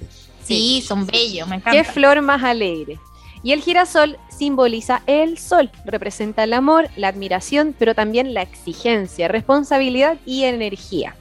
Sí, 0.45 0.83
son 0.87 1.07
bellos, 1.07 1.49
me 1.49 1.61
¿Qué 1.63 1.71
encanta. 1.71 1.93
flor 1.93 2.21
más 2.21 2.43
alegre? 2.43 2.99
Y 3.45 3.53
el 3.53 3.61
girasol 3.61 4.19
simboliza 4.29 5.03
el 5.07 5.39
sol, 5.39 5.71
representa 5.85 6.45
el 6.45 6.53
amor, 6.53 6.89
la 6.97 7.09
admiración, 7.09 7.75
pero 7.77 7.95
también 7.95 8.35
la 8.35 8.43
exigencia, 8.43 9.29
responsabilidad 9.29 10.17
y 10.27 10.45
energía. 10.45 11.17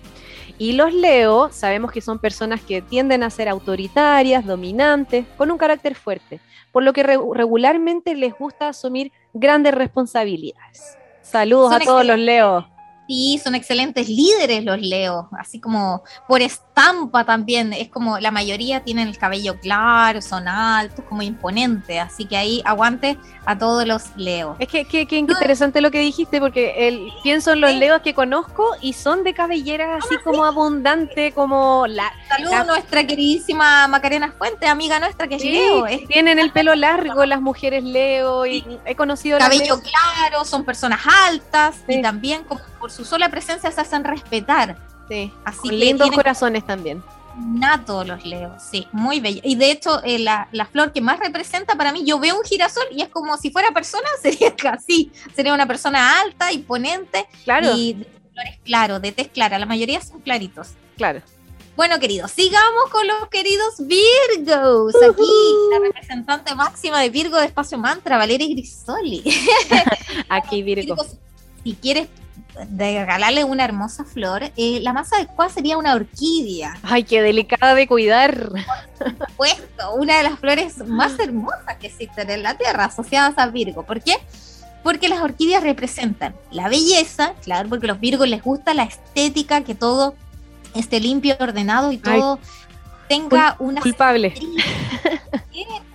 Y 0.62 0.74
los 0.74 0.94
Leo 0.94 1.50
sabemos 1.51 1.91
que 1.91 2.01
son 2.01 2.20
personas 2.20 2.62
que 2.62 2.84
tienden 2.84 3.24
a 3.24 3.32
ser 3.32 3.50
autoritarias, 3.50 4.46
dominantes, 4.46 5.25
con 5.36 5.50
un 5.50 5.58
carácter 5.58 5.96
fuerte, 5.96 6.39
por 6.72 6.84
lo 6.84 6.94
que 6.94 7.01
re- 7.01 7.18
regularmente 7.34 8.13
les 8.13 8.38
gusta 8.38 8.68
asumir 8.68 9.12
grandes 9.34 9.74
responsabilidades. 9.74 11.00
Saludos 11.24 11.72
Son 11.74 11.82
a 11.82 11.86
todos 11.86 12.06
los 12.06 12.20
Leo. 12.20 12.68
Sí, 13.08 13.41
son 13.44 13.56
excelentes 13.56 14.08
líderes 14.08 14.63
los 14.63 14.80
Leo, 14.80 15.30
así 15.39 15.60
como 15.60 16.03
por 16.27 16.44
estampa 16.82 17.24
también, 17.26 17.74
es 17.74 17.90
como 17.90 18.20
la 18.20 18.32
mayoría 18.32 18.84
tienen 18.84 19.08
el 19.08 19.18
cabello 19.18 19.60
claro, 19.60 20.22
son 20.22 20.48
altos, 20.48 21.06
como 21.08 21.22
imponentes, 21.22 22.00
así 22.00 22.26
que 22.26 22.38
ahí 22.38 22.62
aguante 22.66 23.18
a 23.46 23.58
todos 23.58 23.86
los 23.86 24.16
Leo. 24.16 24.56
Es 24.60 24.68
que, 24.68 24.86
que- 24.86 25.06
que 25.08 25.18
interesante 25.18 25.82
lo 25.82 25.92
que 25.92 26.00
dijiste, 26.00 26.40
porque 26.40 26.88
el, 26.88 27.12
pienso 27.24 27.54
en 27.54 27.62
los 27.62 27.72
Sí. 27.72 27.78
leos 27.78 28.02
que 28.02 28.14
conozco 28.14 28.66
y 28.82 28.94
son 28.94 29.24
de 29.24 29.34
cabellera 29.34 29.96
así 29.98 30.16
como 30.24 30.46
abundante, 30.46 31.32
como 31.34 31.86
la, 31.88 32.12
Saludos 32.30 32.52
La- 32.52 32.64
nuestra 32.66 33.06
queridísima 33.06 33.88
Macarena 33.88 34.32
Fuentes, 34.38 34.70
amiga 34.70 35.00
nuestra 35.00 35.28
que 35.28 35.36
es 35.36 35.42
Sí, 35.42 35.52
Leo, 35.52 35.86
es 35.88 36.08
tienen 36.08 36.40
el 36.40 36.52
pelo 36.52 36.76
largo 36.76 37.26
las 37.26 37.42
mujeres 37.42 37.84
leo 37.84 38.46
y 38.46 38.64
he 38.86 38.96
conocido 38.96 39.38
las 39.40 39.50
cabello 39.50 39.80
claro, 39.82 40.46
son 40.46 40.64
personas 40.64 41.02
altas 41.28 41.76
Sí. 41.88 41.96
y 41.96 42.02
también 42.02 42.44
como 42.44 42.62
por 42.80 42.92
su 42.92 43.06
sola 43.06 43.30
presencia 43.30 43.72
se 43.72 43.82
hacen 43.82 44.04
respetar, 44.04 44.76
sí, 45.12 45.34
así 45.44 45.60
con 45.60 45.80
lindos 45.80 46.12
corazones 46.12 46.65
también. 46.65 47.03
nato 47.38 48.03
los 48.03 48.25
Leo, 48.25 48.56
sí, 48.60 48.88
muy 48.91 49.20
bello. 49.20 49.41
Y 49.44 49.56
de 49.56 49.72
hecho, 49.72 50.01
eh, 50.03 50.20
la, 50.20 50.48
la 50.51 50.65
flor 50.65 50.91
que 50.91 51.01
más 51.01 51.20
representa 51.20 51.75
para 51.75 51.91
mí, 51.91 52.03
yo 52.06 52.20
veo 52.20 52.38
un 52.38 52.44
girasol 52.44 52.84
y 52.91 53.01
es 53.01 53.10
como 53.10 53.38
si 53.38 53.51
fuera 53.51 53.72
persona, 53.72 54.08
sería 54.22 54.56
casi, 54.56 55.12
sería 55.36 55.53
una 55.53 55.65
persona 55.68 56.20
alta, 56.22 56.51
imponente 56.51 57.27
Claro, 57.44 57.75
y 57.75 57.94
de 57.94 58.06
colores 58.30 58.60
claros, 58.63 59.01
de 59.01 59.12
tez 59.12 59.27
clara, 59.30 59.60
la 59.60 59.65
mayoría 59.65 60.01
son 60.01 60.22
claritos. 60.22 60.70
claro. 60.98 61.22
Bueno, 61.74 62.00
queridos, 62.00 62.30
sigamos 62.32 62.89
con 62.91 63.08
los 63.08 63.30
queridos 63.30 63.75
Virgos. 63.88 64.94
Aquí 64.96 65.24
la 65.72 65.80
representante 65.80 66.53
máxima 66.53 67.00
de 67.00 67.10
Virgo 67.10 67.38
de 67.38 67.46
Espacio 67.46 67.77
Mantra, 67.77 68.18
Valeria 68.18 68.46
Grisoli. 68.50 69.24
Aquí 70.30 70.62
Virgo. 70.63 70.96
Virgos, 70.96 71.15
si 71.63 71.74
quieres 71.75 72.10
de 72.67 73.00
regalarle 73.00 73.43
una 73.43 73.65
hermosa 73.65 74.03
flor, 74.03 74.43
eh, 74.55 74.79
la 74.81 74.93
más 74.93 75.12
adecuada 75.13 75.51
sería 75.51 75.77
una 75.77 75.96
orquídea. 75.96 76.77
Ay, 76.84 77.03
qué 77.03 77.22
delicada 77.22 77.75
de 77.75 77.88
cuidar. 77.88 78.50
Puesto, 79.38 79.93
una 79.96 80.17
de 80.17 80.24
las 80.24 80.39
flores 80.39 80.77
más 80.86 81.17
hermosas 81.20 81.77
que 81.79 81.88
existen 81.88 82.29
en 82.29 82.43
la 82.43 82.55
Tierra, 82.55 82.86
asociadas 82.86 83.34
a 83.38 83.48
Virgo. 83.48 83.84
¿Por 83.84 84.01
qué? 84.01 84.17
Porque 84.84 85.10
las 85.10 85.22
orquídeas 85.22 85.63
representan 85.63 86.36
la 86.51 86.67
belleza, 86.70 87.34
claro, 87.43 87.70
porque 87.70 87.86
a 87.86 87.89
los 87.89 88.00
Virgos 88.00 88.27
les 88.27 88.41
gusta 88.41 88.74
la 88.74 88.84
estética, 88.84 89.62
que 89.63 89.75
todo 89.75 90.15
esté 90.75 91.00
limpio, 91.00 91.36
ordenado 91.39 91.91
y 91.91 91.98
todo 91.98 92.39
tenga 93.20 93.56
una 93.60 93.82
Culpable. 93.82 94.34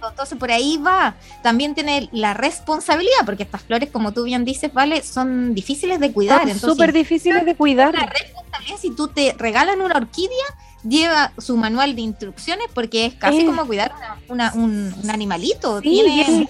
Entonces 0.08 0.38
por 0.38 0.50
ahí 0.50 0.78
va. 0.78 1.14
También 1.42 1.75
tiene 1.75 2.08
la 2.12 2.35
responsabilidad, 2.35 3.25
porque 3.25 3.42
estas 3.42 3.62
flores, 3.62 3.90
como 3.90 4.12
tú 4.12 4.25
bien 4.25 4.44
dices, 4.44 4.73
vale, 4.73 5.02
son 5.02 5.54
difíciles 5.54 5.99
de 6.00 6.12
cuidar. 6.12 6.49
Son 6.56 6.70
súper 6.73 6.92
difíciles 6.92 7.44
de 7.44 7.54
cuidar. 7.56 7.92
la 7.94 8.06
responsabilidad, 8.06 8.76
si 8.80 8.94
tú 8.94 9.08
te 9.08 9.35
regalan 9.38 9.80
una 9.80 9.96
orquídea, 9.96 10.44
lleva 10.87 11.32
su 11.38 11.56
manual 11.56 11.96
de 11.96 12.02
instrucciones, 12.02 12.66
porque 12.73 13.06
es 13.06 13.14
casi 13.14 13.40
Eh. 13.40 13.46
como 13.46 13.66
cuidar 13.66 13.92
una- 14.28 14.52
una- 14.52 14.52
un, 14.54 14.94
un 15.02 15.11
animalito. 15.11 15.80
Sí, 15.80 15.88
Tiene- 15.90 16.20
es, 16.42 16.49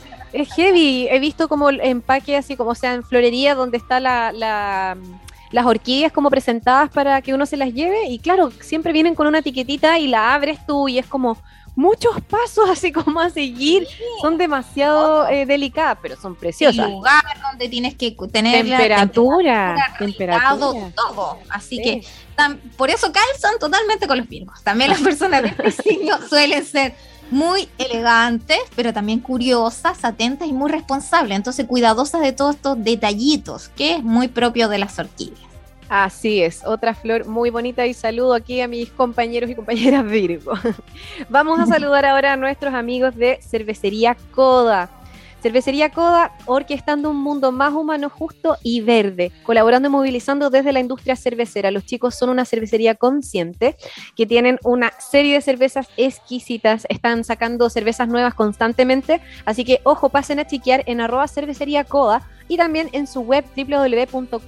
es 0.49 0.53
heavy. 0.55 1.09
He 1.11 1.19
visto 1.19 1.49
como 1.49 1.71
el 1.71 1.81
empaque 1.81 2.37
así 2.37 2.57
como 2.57 2.71
o 2.71 2.75
sea 2.75 2.93
en 2.95 3.03
florería 3.03 3.55
donde 3.55 3.79
está 3.79 3.99
la, 4.01 4.33
la- 4.33 4.97
las 5.51 5.67
orquídeas 5.67 6.13
como 6.13 6.31
presentadas 6.31 6.91
para 6.91 7.23
que 7.23 7.35
uno 7.35 7.47
se 7.47 7.57
las 7.57 7.73
lleve 7.73 8.07
y 8.09 8.19
claro, 8.19 8.51
siempre 8.61 8.93
vienen 8.93 9.15
con 9.15 9.27
una 9.27 9.39
etiquetita 9.39 9.99
y 9.99 10.09
la 10.09 10.35
abres 10.35 10.59
tú 10.67 10.89
y 10.89 10.99
es 10.99 11.07
como 11.07 11.37
muchos 11.77 12.21
pasos 12.23 12.69
así 12.71 12.91
como 12.93 13.21
a 13.21 13.31
seguir. 13.31 13.87
Son 14.23 14.39
demasiado 14.39 15.29
eh, 15.29 15.47
delicadas, 15.47 15.99
pero 16.03 16.17
son 16.17 16.33
el 16.33 16.39
preciosas. 16.39 16.91
lugar 16.91 17.23
donde 17.51 17.69
tienes 17.69 17.95
que 17.95 18.17
tener 18.33 18.65
la 18.67 18.77
Temperatura, 18.79 19.75
temperatura, 19.99 19.99
temperatura. 19.99 20.93
todo. 20.97 21.39
Así 21.51 21.77
Sí. 21.77 21.83
que 21.83 22.03
tam- 22.37 22.59
por 22.77 22.91
eso 22.91 23.13
calzan 23.13 23.59
totalmente 23.61 24.07
con 24.07 24.19
los 24.19 24.29
virgos. 24.29 24.63
También 24.63 24.91
las 24.91 25.01
personas 25.03 25.43
de 25.43 25.49
este 25.49 25.83
signo 25.83 26.19
suelen 26.29 26.65
ser 26.65 26.95
muy 27.31 27.69
elegantes, 27.79 28.59
pero 28.75 28.93
también 28.93 29.21
curiosas, 29.21 30.05
atentas 30.05 30.49
y 30.49 30.53
muy 30.53 30.71
responsables. 30.71 31.37
Entonces, 31.37 31.67
cuidadosas 31.67 32.21
de 32.23 32.33
todos 32.33 32.57
estos 32.57 32.83
detallitos, 32.83 33.69
que 33.71 33.97
es 33.97 34.03
muy 34.03 34.29
propio 34.29 34.69
de 34.69 34.79
las 34.79 34.99
orquídeas. 34.99 35.47
Así 35.89 36.43
es, 36.43 36.65
otra 36.65 36.95
flor 36.95 37.27
muy 37.27 37.51
bonita 37.51 37.87
y 37.87 37.95
saludo 37.95 38.35
aquí 38.35 38.61
a 38.61 38.67
mis 38.67 38.91
compañeros 38.91 39.49
y 39.51 39.55
compañeras 39.55 40.05
Virgo. 40.05 40.53
Vamos 41.29 41.61
a 41.61 41.67
saludar 41.67 42.05
ahora 42.05 42.33
a 42.33 42.37
nuestros 42.37 42.75
amigos 42.75 43.15
de 43.15 43.39
Cervecería 43.41 44.17
Coda. 44.35 44.91
Cervecería 45.43 45.91
Coda, 45.91 46.33
orquestando 46.47 47.11
un 47.11 47.19
mundo 47.19 47.53
más 47.53 47.73
humano, 47.73 48.09
justo 48.09 48.57
y 48.63 48.81
verde, 48.81 49.31
colaborando 49.45 49.89
y 49.89 49.93
movilizando 49.93 50.51
desde 50.51 50.73
la 50.73 50.81
industria 50.81 51.15
cervecera. 51.15 51.71
Los 51.71 51.85
chicos 51.85 52.15
son 52.15 52.31
una 52.31 52.45
cervecería 52.45 52.95
consciente 52.95 53.77
que 54.17 54.27
tienen 54.27 54.59
una 54.65 54.93
serie 54.99 55.35
de 55.35 55.41
cervezas 55.41 55.89
exquisitas, 55.97 56.87
están 56.89 57.23
sacando 57.25 57.71
cervezas 57.71 58.09
nuevas 58.09 58.35
constantemente, 58.35 59.21
así 59.45 59.65
que 59.65 59.81
ojo, 59.85 60.09
pasen 60.09 60.39
a 60.39 60.47
chequear 60.47 60.83
en 60.87 61.01
arroba 61.01 61.29
cervecería 61.29 61.85
Coda 61.85 62.29
y 62.49 62.57
también 62.57 62.89
en 62.93 63.07
su 63.07 63.21
web 63.21 63.45
www.coda.cl. 63.57 64.39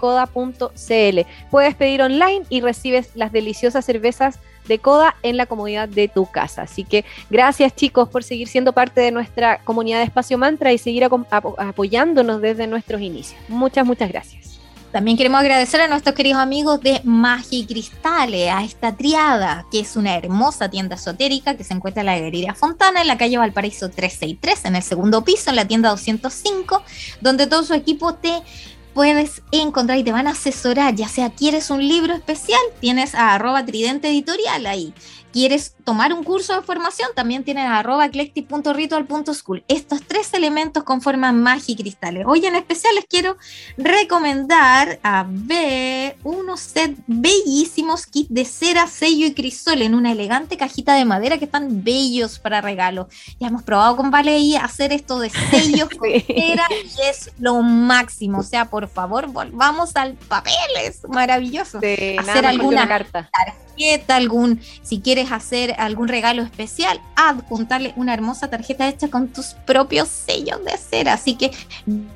Puedes 1.50 1.74
pedir 1.74 2.02
online 2.02 2.44
y 2.48 2.60
recibes 2.60 3.10
las 3.14 3.32
deliciosas 3.32 3.84
cervezas 3.84 4.38
de 4.68 4.78
Coda 4.78 5.16
en 5.22 5.36
la 5.36 5.46
comodidad 5.46 5.88
de 5.88 6.06
tu 6.08 6.26
casa. 6.26 6.62
Así 6.62 6.84
que 6.84 7.04
gracias 7.30 7.74
chicos 7.74 8.08
por 8.08 8.22
seguir 8.22 8.46
siendo 8.48 8.72
parte 8.72 9.00
de 9.00 9.10
nuestra 9.10 9.58
comunidad 9.64 9.98
de 9.98 10.04
Espacio 10.04 10.38
Mantra 10.38 10.72
y 10.72 10.78
seguir 10.78 11.02
apo- 11.04 11.26
apo- 11.30 11.54
apoyándonos 11.58 12.40
desde 12.40 12.66
nuestros 12.66 13.00
inicios. 13.00 13.40
Muchas, 13.48 13.84
muchas 13.86 14.08
gracias. 14.10 14.60
También 14.92 15.18
queremos 15.18 15.40
agradecer 15.40 15.82
a 15.82 15.86
nuestros 15.88 16.14
queridos 16.14 16.38
amigos 16.40 16.80
de 16.80 17.02
Magia 17.04 17.58
y 17.58 17.66
Cristales, 17.66 18.50
a 18.50 18.64
esta 18.64 18.96
triada, 18.96 19.66
que 19.70 19.80
es 19.80 19.96
una 19.96 20.16
hermosa 20.16 20.70
tienda 20.70 20.94
esotérica 20.96 21.58
que 21.58 21.64
se 21.64 21.74
encuentra 21.74 22.00
en 22.00 22.06
la 22.06 22.14
Galería 22.18 22.54
Fontana, 22.54 23.02
en 23.02 23.06
la 23.06 23.18
calle 23.18 23.36
Valparaíso 23.36 23.90
363, 23.90 24.64
en 24.64 24.76
el 24.76 24.82
segundo 24.82 25.22
piso, 25.24 25.50
en 25.50 25.56
la 25.56 25.66
tienda 25.66 25.90
205, 25.90 26.82
donde 27.20 27.46
todo 27.46 27.64
su 27.64 27.74
equipo 27.74 28.14
te 28.14 28.32
puedes 28.98 29.42
encontrar 29.52 29.96
y 29.96 30.02
te 30.02 30.10
van 30.10 30.26
a 30.26 30.32
asesorar, 30.32 30.96
ya 30.96 31.06
sea 31.06 31.30
quieres 31.30 31.70
un 31.70 31.86
libro 31.86 32.14
especial, 32.14 32.58
tienes 32.80 33.14
a 33.14 33.32
arroba 33.32 33.64
tridente 33.64 34.08
editorial 34.08 34.66
ahí. 34.66 34.92
¿Quieres 35.32 35.74
tomar 35.84 36.12
un 36.14 36.24
curso 36.24 36.54
de 36.56 36.62
formación? 36.62 37.10
También 37.14 37.44
tienes 37.44 37.66
arroba 37.68 38.06
eclectic.ritual.school. 38.06 39.62
Estos 39.68 40.02
tres 40.02 40.32
elementos 40.32 40.84
conforman 40.84 41.42
magia 41.42 41.72
y 41.74 41.76
cristales. 41.76 42.24
Hoy 42.26 42.44
en 42.46 42.54
especial 42.56 42.94
les 42.94 43.04
quiero 43.04 43.36
recomendar 43.76 44.98
a 45.02 45.26
ver 45.28 46.16
unos 46.24 46.60
set 46.60 46.96
bellísimos 47.06 48.06
kits 48.06 48.32
de 48.32 48.44
cera, 48.46 48.86
sello 48.86 49.26
y 49.26 49.34
crisol 49.34 49.82
en 49.82 49.94
una 49.94 50.12
elegante 50.12 50.56
cajita 50.56 50.94
de 50.94 51.04
madera 51.04 51.36
que 51.38 51.44
están 51.44 51.84
bellos 51.84 52.38
para 52.38 52.60
regalo. 52.60 53.08
Ya 53.38 53.48
hemos 53.48 53.62
probado 53.62 53.96
con 53.96 54.10
Vale 54.10 54.38
y 54.38 54.56
hacer 54.56 54.92
esto 54.92 55.18
de 55.18 55.30
sellos 55.30 55.88
con 55.98 56.08
Sí. 56.10 56.20
cera 56.26 56.64
y 56.70 57.02
es 57.08 57.30
lo 57.38 57.60
máximo. 57.62 58.38
O 58.38 58.42
sea, 58.42 58.64
por 58.70 58.88
favor, 58.88 59.26
volvamos 59.26 59.94
al 59.96 60.14
papel. 60.14 60.54
Es 60.82 61.06
maravilloso 61.08 61.80
De 61.80 62.16
Hacer 62.18 62.46
alguna- 62.46 62.82
una 62.84 62.88
carta. 62.88 63.30
Algún, 64.08 64.60
si 64.82 65.00
quieres 65.00 65.32
hacer 65.32 65.74
algún 65.78 66.08
regalo 66.08 66.42
especial, 66.42 67.00
adjuntarle 67.16 67.92
una 67.96 68.14
hermosa 68.14 68.48
tarjeta 68.48 68.88
hecha 68.88 69.08
con 69.08 69.28
tus 69.28 69.54
propios 69.66 70.08
sellos 70.08 70.64
de 70.64 70.76
cera. 70.76 71.14
Así 71.14 71.34
que 71.34 71.50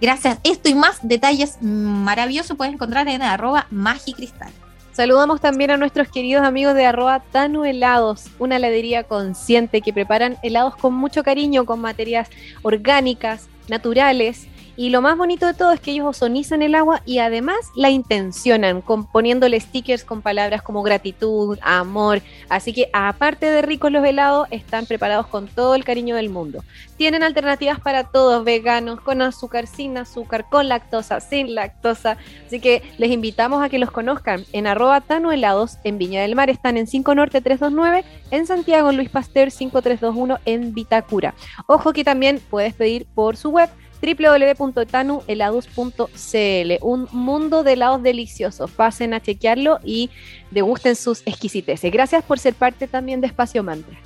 gracias. 0.00 0.38
Esto 0.42 0.68
y 0.68 0.74
más 0.74 0.98
detalles 1.02 1.58
maravillosos 1.60 2.56
puedes 2.56 2.74
encontrar 2.74 3.08
en 3.08 3.22
arroba 3.22 3.66
magicristal. 3.70 4.52
Saludamos 4.92 5.40
también 5.40 5.70
a 5.70 5.78
nuestros 5.78 6.08
queridos 6.08 6.44
amigos 6.44 6.74
de 6.74 6.84
arroba 6.84 7.20
Tanu 7.20 7.64
Helados, 7.64 8.26
una 8.38 8.56
heladería 8.56 9.04
consciente 9.04 9.80
que 9.80 9.92
preparan 9.94 10.36
helados 10.42 10.76
con 10.76 10.92
mucho 10.92 11.22
cariño, 11.22 11.64
con 11.64 11.80
materias 11.80 12.28
orgánicas, 12.60 13.48
naturales. 13.68 14.48
Y 14.74 14.88
lo 14.88 15.02
más 15.02 15.18
bonito 15.18 15.46
de 15.46 15.52
todo 15.52 15.72
es 15.72 15.80
que 15.80 15.90
ellos 15.90 16.06
ozonizan 16.06 16.62
el 16.62 16.74
agua 16.74 17.02
y 17.04 17.18
además 17.18 17.56
la 17.76 17.90
intencionan, 17.90 18.80
con, 18.80 19.04
poniéndole 19.04 19.60
stickers 19.60 20.02
con 20.02 20.22
palabras 20.22 20.62
como 20.62 20.82
gratitud, 20.82 21.58
amor. 21.60 22.22
Así 22.48 22.72
que 22.72 22.88
aparte 22.94 23.46
de 23.46 23.60
ricos 23.60 23.92
los 23.92 24.04
helados, 24.04 24.48
están 24.50 24.86
preparados 24.86 25.26
con 25.26 25.46
todo 25.46 25.74
el 25.74 25.84
cariño 25.84 26.16
del 26.16 26.30
mundo. 26.30 26.64
Tienen 26.96 27.22
alternativas 27.22 27.80
para 27.80 28.04
todos, 28.04 28.44
veganos, 28.44 29.00
con 29.00 29.20
azúcar, 29.20 29.66
sin 29.66 29.98
azúcar, 29.98 30.46
con 30.48 30.68
lactosa, 30.68 31.20
sin 31.20 31.54
lactosa. 31.54 32.16
Así 32.46 32.58
que 32.58 32.82
les 32.96 33.10
invitamos 33.10 33.62
a 33.62 33.68
que 33.68 33.78
los 33.78 33.90
conozcan 33.90 34.44
en 34.52 34.66
arroba 34.66 35.02
Tano 35.02 35.32
Helados 35.32 35.78
en 35.84 35.98
Viña 35.98 36.22
del 36.22 36.34
Mar. 36.34 36.48
Están 36.48 36.78
en 36.78 36.86
5 36.86 37.14
Norte 37.14 37.42
329, 37.42 38.04
en 38.30 38.46
Santiago 38.46 38.90
Luis 38.92 39.10
Pasteur 39.10 39.50
5321 39.50 40.38
en 40.46 40.72
Vitacura. 40.72 41.34
Ojo 41.66 41.92
que 41.92 42.04
también 42.04 42.40
puedes 42.48 42.72
pedir 42.72 43.06
por 43.14 43.36
su 43.36 43.50
web 43.50 43.68
www.tanuhelados.cl 44.02 46.72
Un 46.80 47.08
mundo 47.12 47.62
de 47.62 47.72
helados 47.72 48.02
deliciosos. 48.02 48.70
Pasen 48.70 49.14
a 49.14 49.20
chequearlo 49.20 49.78
y 49.84 50.10
degusten 50.50 50.96
sus 50.96 51.22
exquisiteces. 51.24 51.92
Gracias 51.92 52.24
por 52.24 52.38
ser 52.38 52.54
parte 52.54 52.88
también 52.88 53.20
de 53.20 53.28
Espacio 53.28 53.62
Mantra. 53.62 53.98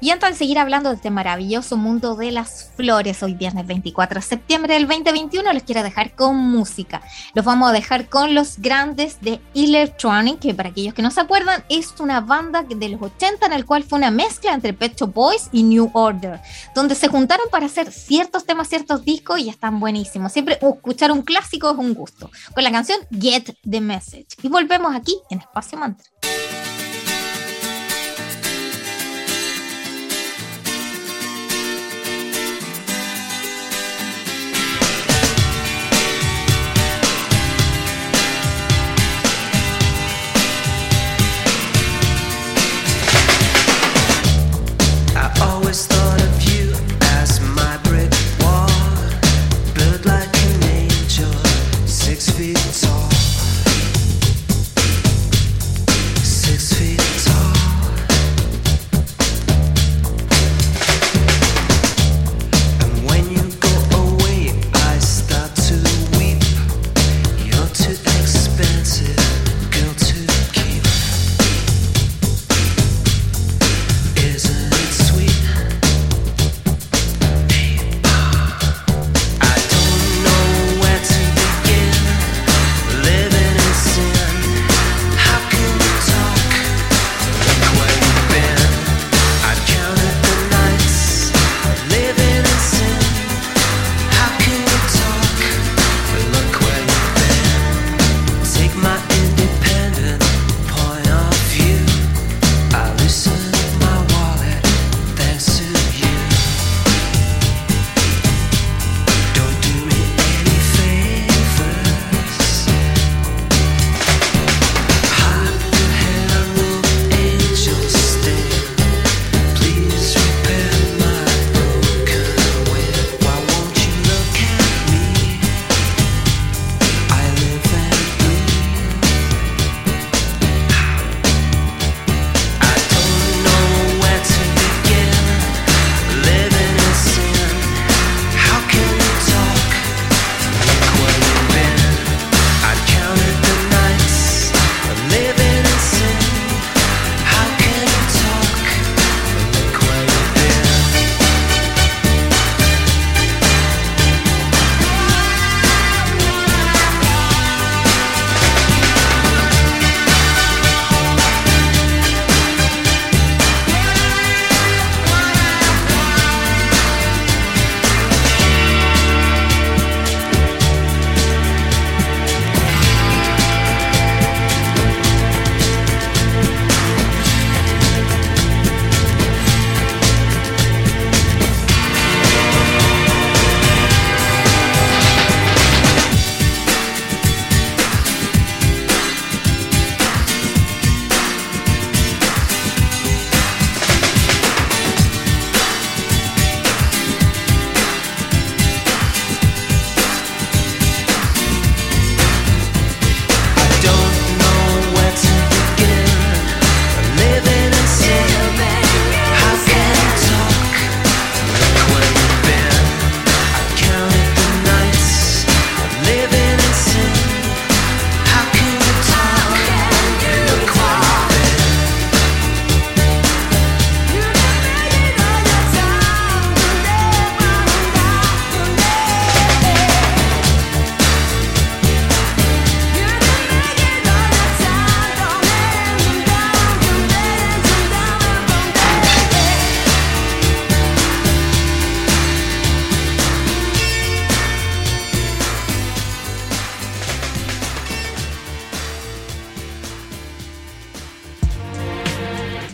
Y 0.00 0.10
antes 0.10 0.30
de 0.30 0.36
seguir 0.36 0.58
hablando 0.58 0.90
de 0.90 0.96
este 0.96 1.10
maravilloso 1.10 1.76
mundo 1.76 2.16
de 2.16 2.32
las 2.32 2.70
flores, 2.76 3.22
hoy 3.22 3.34
viernes 3.34 3.66
24 3.66 4.20
de 4.20 4.26
septiembre 4.26 4.74
del 4.74 4.86
2021, 4.86 5.52
les 5.52 5.62
quiero 5.62 5.82
dejar 5.82 6.14
con 6.14 6.36
música. 6.36 7.02
Los 7.34 7.44
vamos 7.44 7.70
a 7.70 7.72
dejar 7.72 8.08
con 8.08 8.34
los 8.34 8.58
grandes 8.58 9.20
de 9.20 9.40
Electronic, 9.54 10.40
que 10.40 10.54
para 10.54 10.70
aquellos 10.70 10.94
que 10.94 11.02
no 11.02 11.10
se 11.10 11.20
acuerdan, 11.20 11.64
es 11.68 11.94
una 12.00 12.20
banda 12.20 12.62
de 12.62 12.88
los 12.88 13.00
80 13.00 13.46
en 13.46 13.52
el 13.52 13.64
cual 13.64 13.84
fue 13.84 13.98
una 13.98 14.10
mezcla 14.10 14.52
entre 14.52 14.72
Pet 14.72 14.98
Shop 14.98 15.12
Boys 15.12 15.48
y 15.52 15.62
New 15.62 15.90
Order, 15.92 16.40
donde 16.74 16.94
se 16.94 17.08
juntaron 17.08 17.48
para 17.50 17.66
hacer 17.66 17.92
ciertos 17.92 18.44
temas, 18.44 18.68
ciertos 18.68 19.04
discos 19.04 19.38
y 19.38 19.48
están 19.48 19.78
buenísimos. 19.80 20.32
Siempre 20.32 20.58
escuchar 20.60 21.12
un 21.12 21.22
clásico 21.22 21.70
es 21.70 21.78
un 21.78 21.94
gusto. 21.94 22.30
Con 22.54 22.64
la 22.64 22.70
canción 22.70 22.98
Get 23.10 23.56
the 23.68 23.80
Message. 23.80 24.26
Y 24.42 24.48
volvemos 24.48 24.94
aquí 24.94 25.16
en 25.30 25.40
Espacio 25.40 25.78
Mantra. 25.78 26.06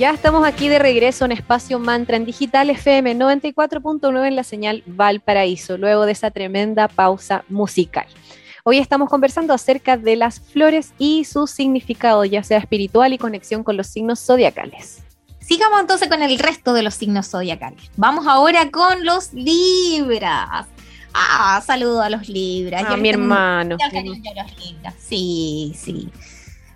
Ya 0.09 0.15
estamos 0.15 0.47
aquí 0.47 0.71
de 0.71 0.79
regreso 0.79 1.27
en 1.27 1.33
Espacio 1.33 1.79
Mantra 1.79 2.17
en 2.17 2.25
Digital 2.25 2.71
FM 2.71 3.15
94.9 3.15 4.27
en 4.29 4.37
la 4.37 4.43
señal 4.43 4.83
Valparaíso, 4.87 5.77
luego 5.77 6.07
de 6.07 6.13
esa 6.13 6.31
tremenda 6.31 6.89
pausa 6.89 7.45
musical. 7.51 8.07
Hoy 8.65 8.79
estamos 8.79 9.11
conversando 9.11 9.53
acerca 9.53 9.99
de 9.99 10.17
las 10.17 10.41
flores 10.41 10.95
y 10.97 11.27
su 11.27 11.47
significado, 11.47 12.25
ya 12.25 12.43
sea 12.43 12.57
espiritual 12.57 13.13
y 13.13 13.19
conexión 13.19 13.63
con 13.63 13.77
los 13.77 13.89
signos 13.89 14.21
zodiacales. 14.25 15.03
Sigamos 15.41 15.79
entonces 15.79 16.09
con 16.09 16.23
el 16.23 16.39
resto 16.39 16.73
de 16.73 16.83
los 16.85 16.95
signos 16.95 17.29
zodiacales. 17.29 17.91
Vamos 17.99 18.27
ahora 18.27 18.71
con 18.71 19.05
los 19.05 19.35
Libras. 19.35 20.69
Ah, 21.13 21.63
saludo 21.67 22.01
a 22.01 22.09
los 22.09 22.31
Libras. 22.31 22.83
A 22.83 22.95
Ah, 22.95 22.97
mi 22.97 23.03
les 23.11 23.13
tengo 23.13 23.25
hermano. 23.25 23.77
a 23.79 23.93
los 23.93 24.57
Libras. 24.59 24.95
Sí, 25.07 25.75
sí. 25.77 26.09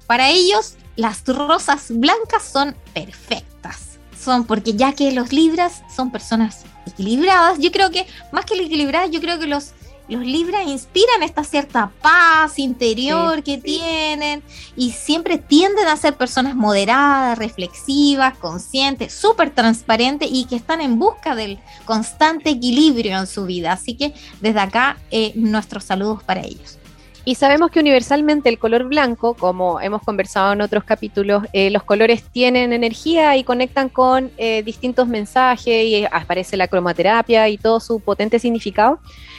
Para 0.06 0.28
ellos, 0.28 0.76
las 0.96 1.24
rosas 1.26 1.86
blancas 1.90 2.42
son 2.42 2.76
perfectas. 2.92 3.98
Son 4.18 4.44
porque 4.44 4.74
ya 4.74 4.92
que 4.92 5.12
los 5.12 5.32
Libras 5.32 5.82
son 5.94 6.12
personas 6.12 6.64
equilibradas, 6.86 7.58
yo 7.58 7.72
creo 7.72 7.90
que 7.90 8.06
más 8.32 8.44
que 8.44 8.54
equilibradas, 8.54 9.10
yo 9.10 9.20
creo 9.20 9.38
que 9.38 9.46
los, 9.46 9.72
los 10.08 10.22
Libras 10.22 10.66
inspiran 10.66 11.22
esta 11.22 11.42
cierta 11.42 11.90
paz 12.00 12.58
interior 12.58 13.42
que 13.42 13.58
tienen 13.58 14.42
y 14.76 14.92
siempre 14.92 15.38
tienden 15.38 15.88
a 15.88 15.96
ser 15.96 16.16
personas 16.16 16.54
moderadas, 16.54 17.38
reflexivas, 17.38 18.36
conscientes, 18.38 19.12
súper 19.12 19.50
transparentes 19.50 20.28
y 20.30 20.44
que 20.44 20.56
están 20.56 20.80
en 20.80 20.98
busca 20.98 21.34
del 21.34 21.58
constante 21.84 22.50
equilibrio 22.50 23.18
en 23.18 23.26
su 23.26 23.44
vida. 23.44 23.72
Así 23.72 23.96
que 23.96 24.14
desde 24.40 24.60
acá, 24.60 24.98
eh, 25.10 25.32
nuestros 25.34 25.84
saludos 25.84 26.22
para 26.22 26.42
ellos. 26.42 26.78
Y 27.24 27.36
sabemos 27.36 27.70
que 27.70 27.78
universalmente 27.78 28.48
el 28.48 28.58
color 28.58 28.84
blanco, 28.84 29.34
como 29.34 29.80
hemos 29.80 30.02
conversado 30.02 30.54
en 30.54 30.60
otros 30.60 30.82
capítulos, 30.82 31.44
eh, 31.52 31.70
los 31.70 31.84
colores 31.84 32.24
tienen 32.24 32.72
energía 32.72 33.36
y 33.36 33.44
conectan 33.44 33.88
con 33.88 34.32
eh, 34.38 34.64
distintos 34.64 35.06
mensajes 35.06 35.84
y 35.84 36.04
aparece 36.10 36.56
la 36.56 36.66
cromaterapia 36.66 37.48
y 37.48 37.58
todo 37.58 37.78
su 37.78 38.00
potente 38.00 38.40
significado. 38.40 38.98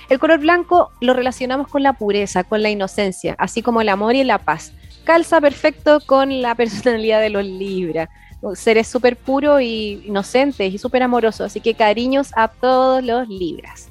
El 0.09 0.17
color 0.17 0.39
blanco 0.39 0.91
lo 1.01 1.13
relacionamos 1.13 1.67
con 1.67 1.83
la 1.83 1.91
pureza, 1.91 2.45
con 2.45 2.63
la 2.63 2.69
inocencia, 2.69 3.35
así 3.37 3.61
como 3.61 3.81
el 3.81 3.89
amor 3.89 4.15
y 4.15 4.23
la 4.23 4.37
paz. 4.37 4.71
Calza 5.03 5.41
perfecto 5.41 5.99
con 6.05 6.41
la 6.41 6.55
personalidad 6.55 7.19
de 7.19 7.31
los 7.31 7.43
Libra. 7.43 8.09
Seres 8.55 8.87
súper 8.87 9.17
puros 9.17 9.61
y 9.61 10.03
inocentes 10.05 10.73
y 10.73 10.77
súper 10.77 11.03
amorosos. 11.03 11.47
Así 11.47 11.59
que 11.59 11.73
cariños 11.73 12.31
a 12.35 12.47
todos 12.47 13.03
los 13.03 13.27
Libras. 13.27 13.89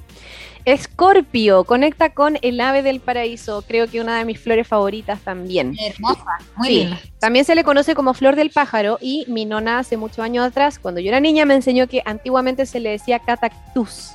Escorpio 0.65 1.65
conecta 1.65 2.13
con 2.13 2.37
el 2.41 2.61
ave 2.61 2.83
del 2.83 3.01
paraíso, 3.01 3.63
creo 3.67 3.87
que 3.89 3.99
una 3.99 4.17
de 4.17 4.25
mis 4.25 4.39
flores 4.39 4.67
favoritas 4.67 5.19
también. 5.19 5.75
Hermosa, 5.77 6.23
muy 6.55 6.67
Sí, 6.67 6.75
linda. 6.75 6.99
También 7.19 7.43
se 7.43 7.55
le 7.55 7.63
conoce 7.65 7.95
como 7.95 8.13
flor 8.13 8.35
del 8.35 8.49
pájaro 8.49 8.97
y 9.01 9.25
mi 9.27 9.45
nona 9.45 9.79
hace 9.79 9.97
muchos 9.97 10.19
años 10.19 10.45
atrás, 10.45 10.79
cuando 10.79 11.01
yo 11.01 11.09
era 11.09 11.19
niña, 11.19 11.45
me 11.45 11.55
enseñó 11.55 11.87
que 11.87 12.01
antiguamente 12.05 12.65
se 12.65 12.79
le 12.79 12.91
decía 12.91 13.19
catactus. 13.19 14.11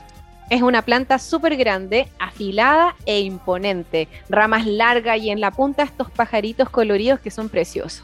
Es 0.49 0.63
una 0.63 0.81
planta 0.81 1.19
súper 1.19 1.57
grande, 1.59 2.09
afilada 2.19 2.97
e 3.05 3.21
imponente, 3.21 4.09
ramas 4.31 4.67
largas 4.67 5.19
y 5.19 5.29
en 5.29 5.43
la 5.43 5.51
punta 5.51 5.83
estos 5.83 6.11
pajaritos 6.11 6.71
coloridos 6.71 7.21
que 7.21 7.31
son 7.31 7.51
preciosos. 7.51 8.03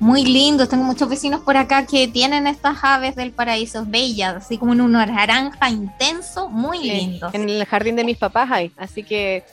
Muy 0.00 0.24
lindos. 0.24 0.68
Tengo 0.68 0.82
muchos 0.82 1.08
vecinos 1.08 1.42
por 1.42 1.56
acá 1.56 1.86
que 1.86 2.08
tienen 2.08 2.46
estas 2.46 2.82
aves 2.82 3.14
del 3.14 3.32
paraíso 3.32 3.84
bellas, 3.86 4.34
así 4.34 4.58
como 4.58 4.72
en 4.72 4.80
un 4.80 4.92
naranja 4.92 5.70
intenso, 5.70 6.48
muy 6.48 6.82
lindo. 6.82 7.30
En 7.32 7.48
el 7.48 7.64
jardín 7.66 7.96
de 7.96 8.04
mis 8.04 8.16
papás 8.16 8.50
hay, 8.50 8.72
así 8.76 9.04
que 9.04 9.44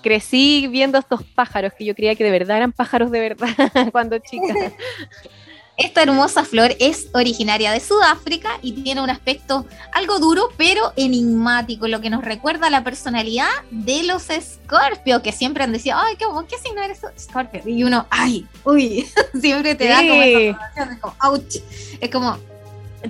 crecí 0.00 0.66
viendo 0.68 0.98
estos 0.98 1.22
pájaros 1.22 1.72
que 1.76 1.84
yo 1.84 1.94
creía 1.94 2.14
que 2.14 2.24
de 2.24 2.30
verdad 2.30 2.56
eran 2.56 2.72
pájaros 2.72 3.10
de 3.10 3.20
verdad 3.20 3.48
cuando 3.92 4.18
chica. 4.18 4.54
Esta 5.80 6.02
hermosa 6.02 6.44
flor 6.44 6.76
es 6.78 7.08
originaria 7.14 7.72
de 7.72 7.80
Sudáfrica 7.80 8.58
y 8.60 8.72
tiene 8.72 9.00
un 9.00 9.08
aspecto 9.08 9.64
algo 9.94 10.18
duro, 10.18 10.50
pero 10.58 10.92
enigmático, 10.94 11.88
lo 11.88 12.02
que 12.02 12.10
nos 12.10 12.22
recuerda 12.22 12.66
a 12.66 12.70
la 12.70 12.84
personalidad 12.84 13.48
de 13.70 14.02
los 14.02 14.28
escorpios, 14.28 15.22
que 15.22 15.32
siempre 15.32 15.64
han 15.64 15.72
dicho, 15.72 15.92
ay, 15.94 16.16
¿qué, 16.18 16.26
¿qué 16.50 16.58
signo 16.58 16.82
eres 16.82 17.00
tú? 17.00 17.06
Escorpio. 17.16 17.62
Y 17.64 17.82
uno, 17.82 18.06
ay, 18.10 18.46
uy, 18.62 19.08
siempre 19.40 19.74
te 19.74 19.88
da 19.88 20.00
como 20.00 20.22
esa 20.22 20.92
es 20.92 21.00
como, 21.00 21.14
ouch. 21.22 21.56
Es 21.98 22.10
como, 22.10 22.36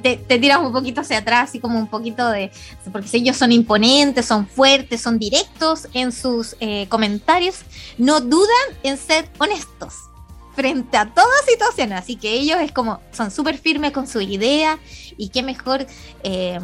te, 0.00 0.18
te 0.18 0.38
tiras 0.38 0.61
un 0.61 0.72
poquito 0.72 1.00
hacia 1.00 1.18
atrás, 1.18 1.48
así 1.48 1.59
como 1.59 1.76
un 1.76 1.88
poquito 1.88 2.30
de, 2.30 2.52
porque 2.92 3.09
si 3.09 3.16
ellos 3.16 3.37
son 3.37 3.50
imponentes, 3.50 4.26
son 4.26 4.46
fuertes, 4.46 5.00
son 5.00 5.18
directos 5.18 5.88
en 5.92 6.12
sus 6.12 6.54
eh, 6.61 6.87
comentarios, 6.88 7.62
no 7.98 8.20
dudan 8.20 8.68
en 8.85 8.96
ser 8.96 9.28
honestos 9.38 10.10
frente 10.54 10.96
a 10.96 11.06
toda 11.06 11.30
situación. 11.48 11.92
Así 11.92 12.16
que 12.16 12.32
ellos 12.32 12.58
es 12.60 12.72
como, 12.72 13.00
son 13.12 13.30
súper 13.30 13.58
firmes 13.58 13.92
con 13.92 14.06
su 14.06 14.20
idea 14.20 14.78
y 15.16 15.28
qué 15.28 15.42
mejor 15.42 15.86
eh, 16.22 16.58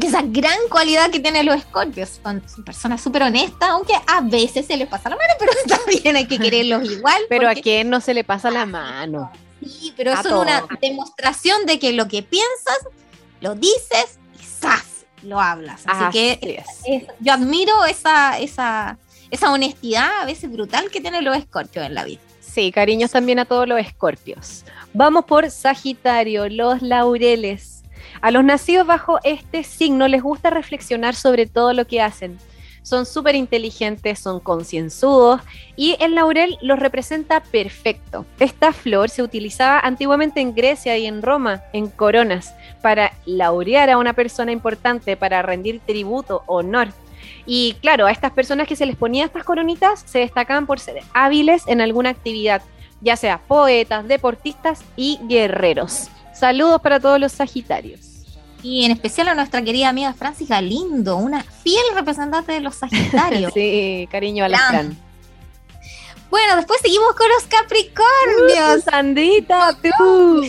que 0.00 0.06
esa 0.06 0.22
gran 0.22 0.58
cualidad 0.70 1.10
que 1.10 1.20
tienen 1.20 1.46
los 1.46 1.56
escorpios. 1.56 2.20
Son 2.22 2.42
personas 2.64 3.00
súper 3.00 3.22
honestas, 3.22 3.70
aunque 3.70 3.94
a 4.06 4.20
veces 4.20 4.66
se 4.66 4.76
les 4.76 4.88
pasa 4.88 5.08
la 5.10 5.16
mano, 5.16 5.32
pero 5.38 5.52
también 5.66 6.16
hay 6.16 6.26
que 6.26 6.38
quererlos 6.38 6.90
igual. 6.90 7.20
Pero 7.28 7.48
a 7.48 7.54
quién 7.54 7.90
no 7.90 8.00
se 8.00 8.14
le 8.14 8.24
pasa 8.24 8.50
la 8.50 8.66
mano. 8.66 9.30
Sí, 9.60 9.92
pero 9.96 10.12
eso 10.12 10.28
es 10.28 10.34
una 10.34 10.64
demostración 10.80 11.66
de 11.66 11.80
que 11.80 11.92
lo 11.92 12.06
que 12.06 12.22
piensas, 12.22 12.78
lo 13.40 13.56
dices 13.56 14.18
y 14.40 14.44
¡zas! 14.44 14.84
lo 15.22 15.40
hablas. 15.40 15.82
Así 15.84 16.04
que 16.12 16.38
Así 16.40 16.50
es. 16.52 17.02
es- 17.02 17.08
yo 17.18 17.32
admiro 17.32 17.84
esa, 17.86 18.38
esa, 18.38 18.98
esa 19.32 19.50
honestidad 19.52 20.20
a 20.22 20.24
veces 20.26 20.48
brutal 20.50 20.90
que 20.92 21.00
tienen 21.00 21.24
los 21.24 21.36
escorpios 21.36 21.84
en 21.84 21.94
la 21.94 22.04
vida. 22.04 22.20
Sí, 22.48 22.72
cariños 22.72 23.10
también 23.10 23.38
a 23.38 23.44
todos 23.44 23.68
los 23.68 23.78
escorpios. 23.78 24.64
Vamos 24.94 25.26
por 25.26 25.50
Sagitario, 25.50 26.48
los 26.48 26.80
laureles. 26.80 27.84
A 28.22 28.30
los 28.30 28.42
nacidos 28.42 28.86
bajo 28.86 29.18
este 29.22 29.62
signo 29.62 30.08
les 30.08 30.22
gusta 30.22 30.50
reflexionar 30.50 31.14
sobre 31.14 31.46
todo 31.46 31.72
lo 31.74 31.86
que 31.86 32.00
hacen. 32.00 32.38
Son 32.82 33.04
súper 33.04 33.34
inteligentes, 33.34 34.18
son 34.18 34.40
concienzudos 34.40 35.42
y 35.76 35.96
el 36.00 36.14
laurel 36.14 36.56
los 36.62 36.78
representa 36.78 37.42
perfecto. 37.42 38.24
Esta 38.40 38.72
flor 38.72 39.10
se 39.10 39.22
utilizaba 39.22 39.78
antiguamente 39.80 40.40
en 40.40 40.54
Grecia 40.54 40.96
y 40.96 41.04
en 41.04 41.20
Roma, 41.20 41.62
en 41.74 41.88
coronas, 41.88 42.54
para 42.80 43.12
laurear 43.26 43.90
a 43.90 43.98
una 43.98 44.14
persona 44.14 44.52
importante, 44.52 45.18
para 45.18 45.42
rendir 45.42 45.80
tributo, 45.80 46.44
honor. 46.46 46.88
Y 47.50 47.76
claro, 47.80 48.04
a 48.04 48.12
estas 48.12 48.32
personas 48.32 48.68
que 48.68 48.76
se 48.76 48.84
les 48.84 48.94
ponía 48.94 49.24
estas 49.24 49.42
coronitas 49.42 50.04
se 50.04 50.18
destacaban 50.18 50.66
por 50.66 50.80
ser 50.80 51.02
hábiles 51.14 51.62
en 51.66 51.80
alguna 51.80 52.10
actividad, 52.10 52.60
ya 53.00 53.16
sea 53.16 53.38
poetas, 53.38 54.06
deportistas 54.06 54.80
y 54.96 55.18
guerreros. 55.22 56.08
Saludos 56.34 56.82
para 56.82 57.00
todos 57.00 57.18
los 57.18 57.32
Sagitarios. 57.32 58.00
Y 58.62 58.84
en 58.84 58.90
especial 58.90 59.28
a 59.28 59.34
nuestra 59.34 59.62
querida 59.62 59.88
amiga 59.88 60.12
Francis 60.12 60.50
Galindo, 60.50 61.16
una 61.16 61.42
fiel 61.42 61.82
representante 61.94 62.52
de 62.52 62.60
los 62.60 62.74
Sagitarios. 62.74 63.50
Sí, 63.54 64.06
cariño 64.10 64.44
a 64.44 64.48
la. 64.50 64.58
Fran. 64.58 65.08
Bueno, 66.28 66.56
después 66.56 66.80
seguimos 66.82 67.14
con 67.14 67.28
los 67.30 67.44
Capricornios. 67.44 68.84
Sandita, 68.84 69.74
tú. 69.80 70.44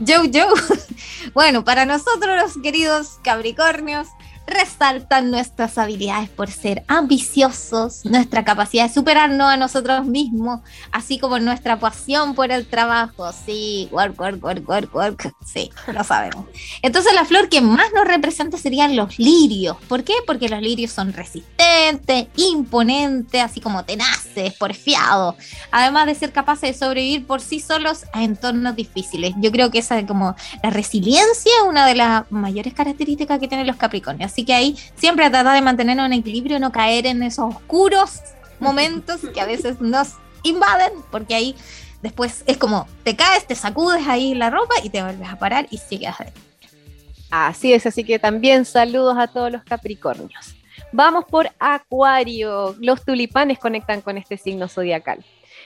Yo, 0.00 0.24
yo. 0.30 0.52
Bueno, 1.34 1.62
para 1.62 1.84
nosotros 1.84 2.36
los 2.40 2.62
queridos 2.62 3.18
Capricornios, 3.22 4.08
resaltan 4.48 5.30
nuestras 5.30 5.78
habilidades 5.78 6.28
por 6.28 6.50
ser 6.50 6.84
ambiciosos, 6.88 8.04
nuestra 8.04 8.44
capacidad 8.44 8.88
de 8.88 8.94
superarnos 8.94 9.48
a 9.48 9.56
nosotros 9.56 10.06
mismos, 10.06 10.60
así 10.90 11.18
como 11.18 11.38
nuestra 11.38 11.78
pasión 11.78 12.34
por 12.34 12.50
el 12.50 12.66
trabajo. 12.66 13.30
Sí, 13.32 13.88
work, 13.92 14.18
work, 14.18 14.42
work, 14.42 14.68
work, 14.68 14.94
work. 14.94 15.34
Sí, 15.44 15.70
lo 15.92 16.02
sabemos. 16.04 16.46
Entonces 16.82 17.14
la 17.14 17.24
flor 17.24 17.48
que 17.48 17.60
más 17.60 17.86
nos 17.94 18.06
representa 18.06 18.58
serían 18.58 18.96
los 18.96 19.18
lirios. 19.18 19.76
¿Por 19.88 20.04
qué? 20.04 20.14
Porque 20.26 20.48
los 20.48 20.60
lirios 20.60 20.90
son 20.90 21.12
resistentes, 21.12 22.26
imponentes, 22.36 23.42
así 23.42 23.60
como 23.60 23.84
tenaces, 23.84 24.54
porfiados, 24.54 25.36
además 25.70 26.06
de 26.06 26.14
ser 26.14 26.32
capaces 26.32 26.72
de 26.72 26.78
sobrevivir 26.78 27.26
por 27.26 27.40
sí 27.40 27.60
solos 27.60 28.04
a 28.12 28.24
entornos 28.24 28.76
difíciles. 28.76 29.34
Yo 29.38 29.52
creo 29.52 29.70
que 29.70 29.78
esa 29.78 29.98
es 29.98 30.06
como 30.06 30.34
la 30.62 30.70
resiliencia 30.70 31.52
es 31.62 31.68
una 31.68 31.86
de 31.86 31.94
las 31.94 32.30
mayores 32.30 32.74
características 32.74 33.38
que 33.38 33.48
tienen 33.48 33.66
los 33.66 33.76
Capricornios. 33.76 34.32
Así 34.38 34.44
que 34.44 34.54
ahí 34.54 34.76
siempre 34.94 35.28
tratar 35.30 35.52
de 35.56 35.62
mantenernos 35.62 36.06
en 36.06 36.12
equilibrio, 36.12 36.60
no 36.60 36.70
caer 36.70 37.06
en 37.06 37.24
esos 37.24 37.56
oscuros 37.56 38.20
momentos 38.60 39.20
que 39.34 39.40
a 39.40 39.46
veces 39.46 39.80
nos 39.80 40.12
invaden, 40.44 40.92
porque 41.10 41.34
ahí 41.34 41.56
después 42.02 42.44
es 42.46 42.56
como 42.56 42.86
te 43.02 43.16
caes, 43.16 43.48
te 43.48 43.56
sacudes 43.56 44.06
ahí 44.06 44.36
la 44.36 44.48
ropa 44.48 44.76
y 44.84 44.90
te 44.90 45.02
vuelves 45.02 45.28
a 45.28 45.40
parar 45.40 45.66
y 45.72 45.78
sigues 45.78 46.10
adelante. 46.10 46.40
Así 47.32 47.72
es, 47.72 47.84
así 47.84 48.04
que 48.04 48.20
también 48.20 48.64
saludos 48.64 49.18
a 49.18 49.26
todos 49.26 49.50
los 49.50 49.64
Capricornios. 49.64 50.54
Vamos 50.92 51.24
por 51.24 51.50
Acuario. 51.58 52.76
Los 52.78 53.04
tulipanes 53.04 53.58
conectan 53.58 54.02
con 54.02 54.18
este 54.18 54.36
signo 54.36 54.68
zodiacal. 54.68 55.24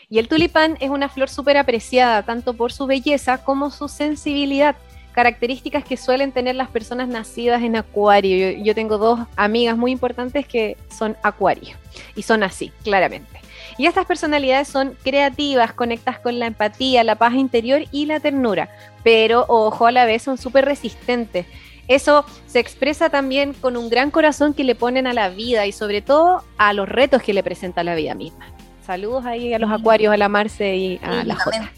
Y 0.09 0.19
el 0.19 0.29
tulipán 0.29 0.79
es 0.81 0.89
una 0.89 1.11
flor 1.11 1.29
súper 1.29 1.59
apreciada 1.59 2.23
tanto 2.23 2.55
por 2.55 2.73
su 2.73 2.87
belleza 2.87 3.45
como 3.45 3.71
su 3.71 3.89
sensibilidad, 3.89 4.77
características 5.13 5.85
que 5.85 5.97
suelen 5.97 6.33
tener 6.33 6.57
las 6.57 6.69
personas 6.69 7.09
nacidas 7.09 7.63
en 7.63 7.77
Acuario. 7.77 8.53
Yo, 8.53 8.65
yo 8.65 8.75
tengo 8.75 8.99
dos 8.99 9.21
amigas 9.37 9.77
muy 9.77 9.93
importantes 9.93 10.47
que 10.47 10.77
son 10.91 11.17
Acuario 11.23 11.77
y 12.17 12.23
son 12.23 12.43
así, 12.43 12.73
claramente. 12.83 13.41
Y 13.79 13.87
estas 13.87 14.07
personalidades 14.07 14.69
son 14.69 14.97
creativas, 15.03 15.73
conectas 15.73 16.19
con 16.19 16.39
la 16.39 16.47
empatía, 16.47 17.05
la 17.05 17.17
paz 17.17 17.35
interior 17.35 17.83
y 17.91 18.07
la 18.07 18.21
ternura, 18.21 18.69
pero 19.03 19.45
ojo 19.49 19.87
a 19.87 19.93
la 19.93 20.05
vez 20.05 20.23
son 20.23 20.39
súper 20.39 20.65
resistentes. 20.65 21.47
Eso 21.89 22.25
se 22.47 22.61
expresa 22.61 23.11
también 23.11 23.55
con 23.55 23.77
un 23.77 23.89
gran 23.89 24.11
corazón 24.11 24.55
que 24.55 24.65
le 24.65 24.75
ponen 24.75 25.07
a 25.07 25.13
la 25.13 25.29
vida 25.31 25.67
y 25.67 25.73
sobre 25.73 26.01
todo 26.01 26.45
a 26.59 26.73
los 26.73 26.89
retos 26.89 27.23
que 27.23 27.35
le 27.35 27.43
presenta 27.43 27.83
la 27.83 27.95
vida 27.95 28.15
misma. 28.15 28.47
Saludos 28.87 29.27
ahí 29.27 29.53
a 29.53 29.59
los 29.59 29.71
acuarios, 29.71 30.13
a 30.13 30.17
la 30.17 30.29
Marce 30.29 30.77
y 30.77 31.01
a 31.03 31.25
la. 31.25 31.37
Jota. 31.37 31.73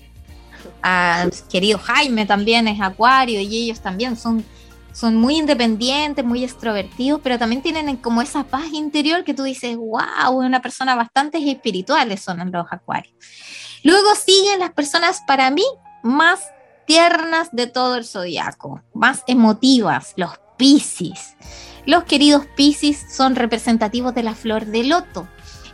A 0.85 1.31
querido 1.51 1.79
Jaime 1.79 2.27
también 2.27 2.68
es 2.68 2.79
acuario 2.79 3.40
y 3.40 3.57
ellos 3.57 3.81
también 3.81 4.18
son, 4.18 4.44
son 4.92 5.16
muy 5.16 5.38
independientes, 5.38 6.23
muy 6.23 6.44
extrovertidos, 6.44 7.23
pero 7.23 7.38
también 7.38 7.62
tienen 7.62 7.97
como 7.97 8.20
esa 8.20 8.44
paz 8.44 8.66
interior 8.70 9.25
que 9.25 9.33
tú 9.33 9.44
dices, 9.44 9.77
wow, 9.79 10.37
una 10.37 10.61
persona 10.61 10.94
bastante 10.94 11.38
espirituales 11.38 12.20
son 12.20 12.53
los 12.53 12.66
acuarios. 12.70 13.14
Luego 13.83 14.14
siguen 14.14 14.61
las 14.61 14.73
personas 14.73 15.23
para 15.27 15.51
mí 15.51 15.64
más 16.03 16.40
tiernas 16.87 17.49
de 17.53 17.66
todo 17.66 17.97
el 17.97 18.05
zodiaco, 18.05 18.83
más 18.92 19.25
emotivas, 19.27 20.12
los 20.16 20.33
Piscis. 20.59 21.35
Los 21.87 22.05
queridos 22.05 22.44
Piscis 22.57 23.07
son 23.11 23.37
representativos 23.37 24.14
de 24.14 24.23
la 24.23 24.35
flor 24.35 24.66
de 24.66 24.85
loto, 24.85 25.27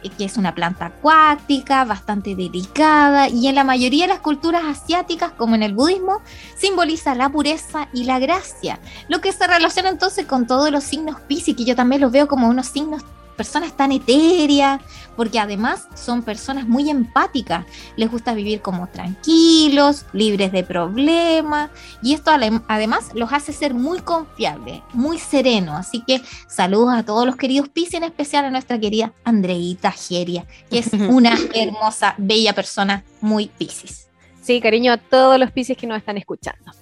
que 0.08 0.24
es 0.24 0.38
una 0.38 0.54
planta 0.54 0.86
acuática, 0.86 1.84
bastante 1.84 2.34
delicada, 2.34 3.28
y 3.28 3.48
en 3.48 3.54
la 3.54 3.64
mayoría 3.64 4.04
de 4.04 4.14
las 4.14 4.20
culturas 4.20 4.62
asiáticas, 4.64 5.32
como 5.32 5.54
en 5.54 5.62
el 5.62 5.74
budismo, 5.74 6.22
simboliza 6.56 7.14
la 7.14 7.28
pureza 7.28 7.88
y 7.92 8.04
la 8.04 8.18
gracia, 8.18 8.80
lo 9.08 9.20
que 9.20 9.32
se 9.32 9.46
relaciona 9.46 9.90
entonces 9.90 10.24
con 10.24 10.46
todos 10.46 10.70
los 10.70 10.84
signos 10.84 11.20
Piscis, 11.20 11.56
que 11.56 11.64
yo 11.64 11.76
también 11.76 12.00
los 12.00 12.12
veo 12.12 12.28
como 12.28 12.48
unos 12.48 12.68
signos 12.68 13.02
personas 13.40 13.74
tan 13.74 13.90
etéreas, 13.90 14.82
porque 15.16 15.38
además 15.38 15.88
son 15.94 16.22
personas 16.22 16.68
muy 16.68 16.90
empáticas, 16.90 17.64
les 17.96 18.10
gusta 18.10 18.34
vivir 18.34 18.60
como 18.60 18.86
tranquilos, 18.86 20.04
libres 20.12 20.52
de 20.52 20.62
problemas, 20.62 21.70
y 22.02 22.12
esto 22.12 22.32
además 22.68 23.12
los 23.14 23.32
hace 23.32 23.54
ser 23.54 23.72
muy 23.72 24.00
confiables, 24.00 24.82
muy 24.92 25.18
serenos. 25.18 25.74
Así 25.74 26.04
que 26.06 26.20
saludos 26.48 26.92
a 26.92 27.02
todos 27.02 27.24
los 27.24 27.36
queridos 27.36 27.70
Piscis, 27.70 27.94
en 27.94 28.04
especial 28.04 28.44
a 28.44 28.50
nuestra 28.50 28.78
querida 28.78 29.14
Andreita 29.24 29.90
Geria, 29.90 30.44
que 30.68 30.80
es 30.80 30.92
una 31.08 31.34
hermosa, 31.54 32.14
bella 32.18 32.54
persona 32.54 33.04
muy 33.22 33.46
Piscis. 33.46 34.09
Sí, 34.40 34.60
cariño 34.60 34.92
a 34.92 34.96
todos 34.96 35.38
los 35.38 35.50
piscis 35.50 35.76
que 35.76 35.86
nos 35.86 35.98
están 35.98 36.16
escuchando. 36.16 36.72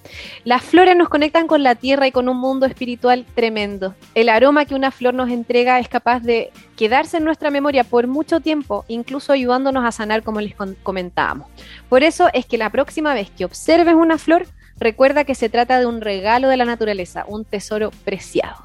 Las 0.45 0.63
flores 0.63 0.95
nos 0.95 1.09
conectan 1.09 1.45
con 1.45 1.61
la 1.61 1.75
tierra 1.75 2.07
y 2.07 2.11
con 2.11 2.29
un 2.29 2.37
mundo 2.37 2.65
espiritual 2.65 3.25
tremendo. 3.35 3.95
El 4.15 4.29
aroma 4.29 4.65
que 4.65 4.75
una 4.75 4.91
flor 4.91 5.13
nos 5.13 5.29
entrega 5.29 5.79
es 5.79 5.89
capaz 5.89 6.21
de 6.21 6.51
quedarse 6.77 7.17
en 7.17 7.25
nuestra 7.25 7.51
memoria 7.51 7.83
por 7.83 8.07
mucho 8.07 8.39
tiempo, 8.39 8.85
incluso 8.87 9.33
ayudándonos 9.33 9.83
a 9.83 9.91
sanar 9.91 10.23
como 10.23 10.39
les 10.39 10.55
comentábamos. 10.83 11.47
Por 11.89 12.03
eso 12.03 12.29
es 12.33 12.45
que 12.45 12.57
la 12.57 12.69
próxima 12.69 13.13
vez 13.13 13.29
que 13.29 13.45
observes 13.45 13.93
una 13.93 14.17
flor, 14.17 14.47
recuerda 14.77 15.25
que 15.25 15.35
se 15.35 15.49
trata 15.49 15.79
de 15.79 15.85
un 15.85 15.99
regalo 15.99 16.47
de 16.47 16.57
la 16.57 16.65
naturaleza, 16.65 17.25
un 17.27 17.43
tesoro 17.43 17.91
preciado. 18.05 18.55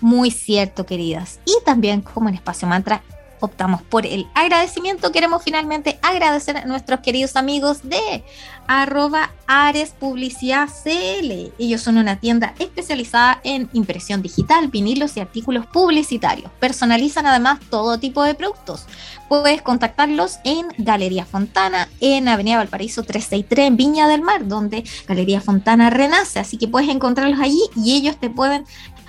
Muy 0.00 0.32
cierto, 0.32 0.84
queridas. 0.84 1.38
Y 1.44 1.54
también, 1.64 2.02
como 2.02 2.28
en 2.28 2.34
Espacio 2.34 2.66
Mantra, 2.66 3.02
optamos 3.40 3.82
por 3.82 4.06
el 4.06 4.26
agradecimiento. 4.34 5.12
Queremos 5.12 5.42
finalmente 5.42 5.98
agradecer 6.02 6.56
a 6.56 6.64
nuestros 6.64 7.00
queridos 7.00 7.36
amigos 7.36 7.88
de 7.88 8.24
arroba 8.66 9.30
Ares 9.46 9.90
Publicidad 9.98 10.68
CL. 10.68 11.52
Ellos 11.58 11.82
son 11.82 11.98
una 11.98 12.18
tienda 12.20 12.54
especializada 12.58 13.40
en 13.44 13.68
impresión 13.72 14.22
digital, 14.22 14.68
vinilos 14.68 15.16
y 15.16 15.20
artículos 15.20 15.66
publicitarios. 15.66 16.50
Personalizan 16.60 17.26
además 17.26 17.60
todo 17.70 17.98
tipo 17.98 18.22
de 18.22 18.34
productos. 18.34 18.86
Puedes 19.28 19.62
contactarlos 19.62 20.38
en 20.44 20.66
Galería 20.78 21.24
Fontana, 21.24 21.88
en 22.00 22.28
Avenida 22.28 22.58
Valparaíso 22.58 23.02
363, 23.02 23.68
en 23.68 23.76
Viña 23.76 24.08
del 24.08 24.22
Mar, 24.22 24.46
donde 24.46 24.84
Galería 25.06 25.40
Fontana 25.40 25.90
renace. 25.90 26.38
Así 26.38 26.56
que 26.56 26.68
puedes 26.68 26.88
encontrarlos 26.88 27.40
allí 27.40 27.62
y 27.76 27.96
ellos 27.96 28.16
te 28.18 28.30
pueden 28.30 28.64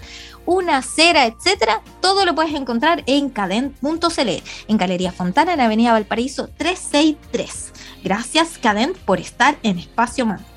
una 0.47 0.83
cera, 0.83 1.27
etcétera, 1.27 1.83
todo 2.01 2.25
lo 2.25 2.35
puedes 2.35 2.55
encontrar 2.55 3.03
en 3.07 3.31
cadent.cl, 3.31 4.43
en 4.69 4.77
Galería 4.77 5.13
Fontana, 5.13 5.55
en 5.55 5.61
Avenida 5.61 5.93
Valparaíso 5.93 6.49
363. 6.57 7.73
Gracias, 8.03 8.59
Cadent, 8.59 8.97
por 8.99 9.21
estar 9.21 9.57
en 9.63 9.79
Espacio 9.79 10.27
Mantra. 10.27 10.54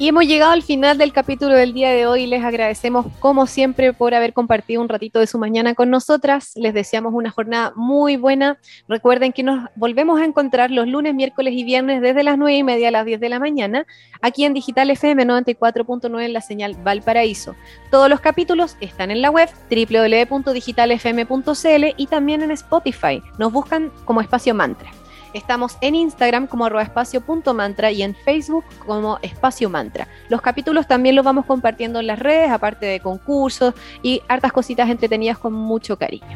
Y 0.00 0.08
hemos 0.08 0.26
llegado 0.26 0.50
al 0.52 0.62
final 0.62 0.96
del 0.96 1.12
capítulo 1.12 1.54
del 1.54 1.74
día 1.74 1.90
de 1.90 2.06
hoy. 2.06 2.26
Les 2.26 2.42
agradecemos, 2.42 3.04
como 3.18 3.46
siempre, 3.46 3.92
por 3.92 4.14
haber 4.14 4.32
compartido 4.32 4.80
un 4.80 4.88
ratito 4.88 5.20
de 5.20 5.26
su 5.26 5.38
mañana 5.38 5.74
con 5.74 5.90
nosotras. 5.90 6.52
Les 6.54 6.72
deseamos 6.72 7.12
una 7.12 7.30
jornada 7.30 7.74
muy 7.76 8.16
buena. 8.16 8.58
Recuerden 8.88 9.34
que 9.34 9.42
nos 9.42 9.68
volvemos 9.76 10.18
a 10.18 10.24
encontrar 10.24 10.70
los 10.70 10.88
lunes, 10.88 11.14
miércoles 11.14 11.52
y 11.54 11.64
viernes 11.64 12.00
desde 12.00 12.22
las 12.22 12.38
9 12.38 12.56
y 12.56 12.64
media 12.64 12.88
a 12.88 12.92
las 12.92 13.04
10 13.04 13.20
de 13.20 13.28
la 13.28 13.38
mañana, 13.38 13.86
aquí 14.22 14.46
en 14.46 14.54
Digital 14.54 14.90
FM 14.90 15.26
94.9 15.26 16.24
en 16.24 16.32
la 16.32 16.40
señal 16.40 16.76
Valparaíso. 16.82 17.54
Todos 17.90 18.08
los 18.08 18.20
capítulos 18.20 18.78
están 18.80 19.10
en 19.10 19.20
la 19.20 19.28
web 19.28 19.50
www.digitalfm.cl 19.70 21.84
y 21.98 22.06
también 22.06 22.40
en 22.40 22.52
Spotify. 22.52 23.20
Nos 23.36 23.52
buscan 23.52 23.92
como 24.06 24.22
Espacio 24.22 24.54
Mantra. 24.54 24.90
Estamos 25.32 25.76
en 25.80 25.94
Instagram 25.94 26.46
como 26.46 26.66
espacio.mantra 26.66 27.90
y 27.92 28.02
en 28.02 28.14
Facebook 28.14 28.64
como 28.86 29.18
espacio 29.22 29.70
mantra. 29.70 30.08
Los 30.28 30.40
capítulos 30.40 30.86
también 30.86 31.14
los 31.16 31.24
vamos 31.24 31.46
compartiendo 31.46 32.00
en 32.00 32.06
las 32.06 32.18
redes, 32.18 32.50
aparte 32.50 32.86
de 32.86 33.00
concursos 33.00 33.74
y 34.02 34.22
hartas 34.28 34.52
cositas 34.52 34.88
entretenidas 34.90 35.38
con 35.38 35.52
mucho 35.52 35.96
cariño. 35.96 36.26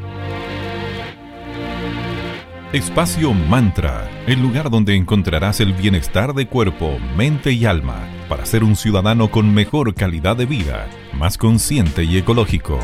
Espacio 2.73 3.33
Mantra, 3.33 4.11
el 4.27 4.43
lugar 4.43 4.69
donde 4.69 4.97
encontrarás 4.97 5.61
el 5.61 5.73
bienestar 5.75 6.35
de 6.35 6.49
cuerpo, 6.49 6.99
mente 7.17 7.53
y 7.53 7.67
alma 7.67 8.09
para 8.29 8.47
ser 8.47 8.65
un 8.65 8.75
ciudadano 8.75 9.31
con 9.31 9.55
mejor 9.55 9.95
calidad 9.95 10.37
de 10.37 10.47
vida, 10.47 10.89
más 11.13 11.39
consciente 11.39 12.03
y 12.03 12.19
ecológico. 12.19 12.81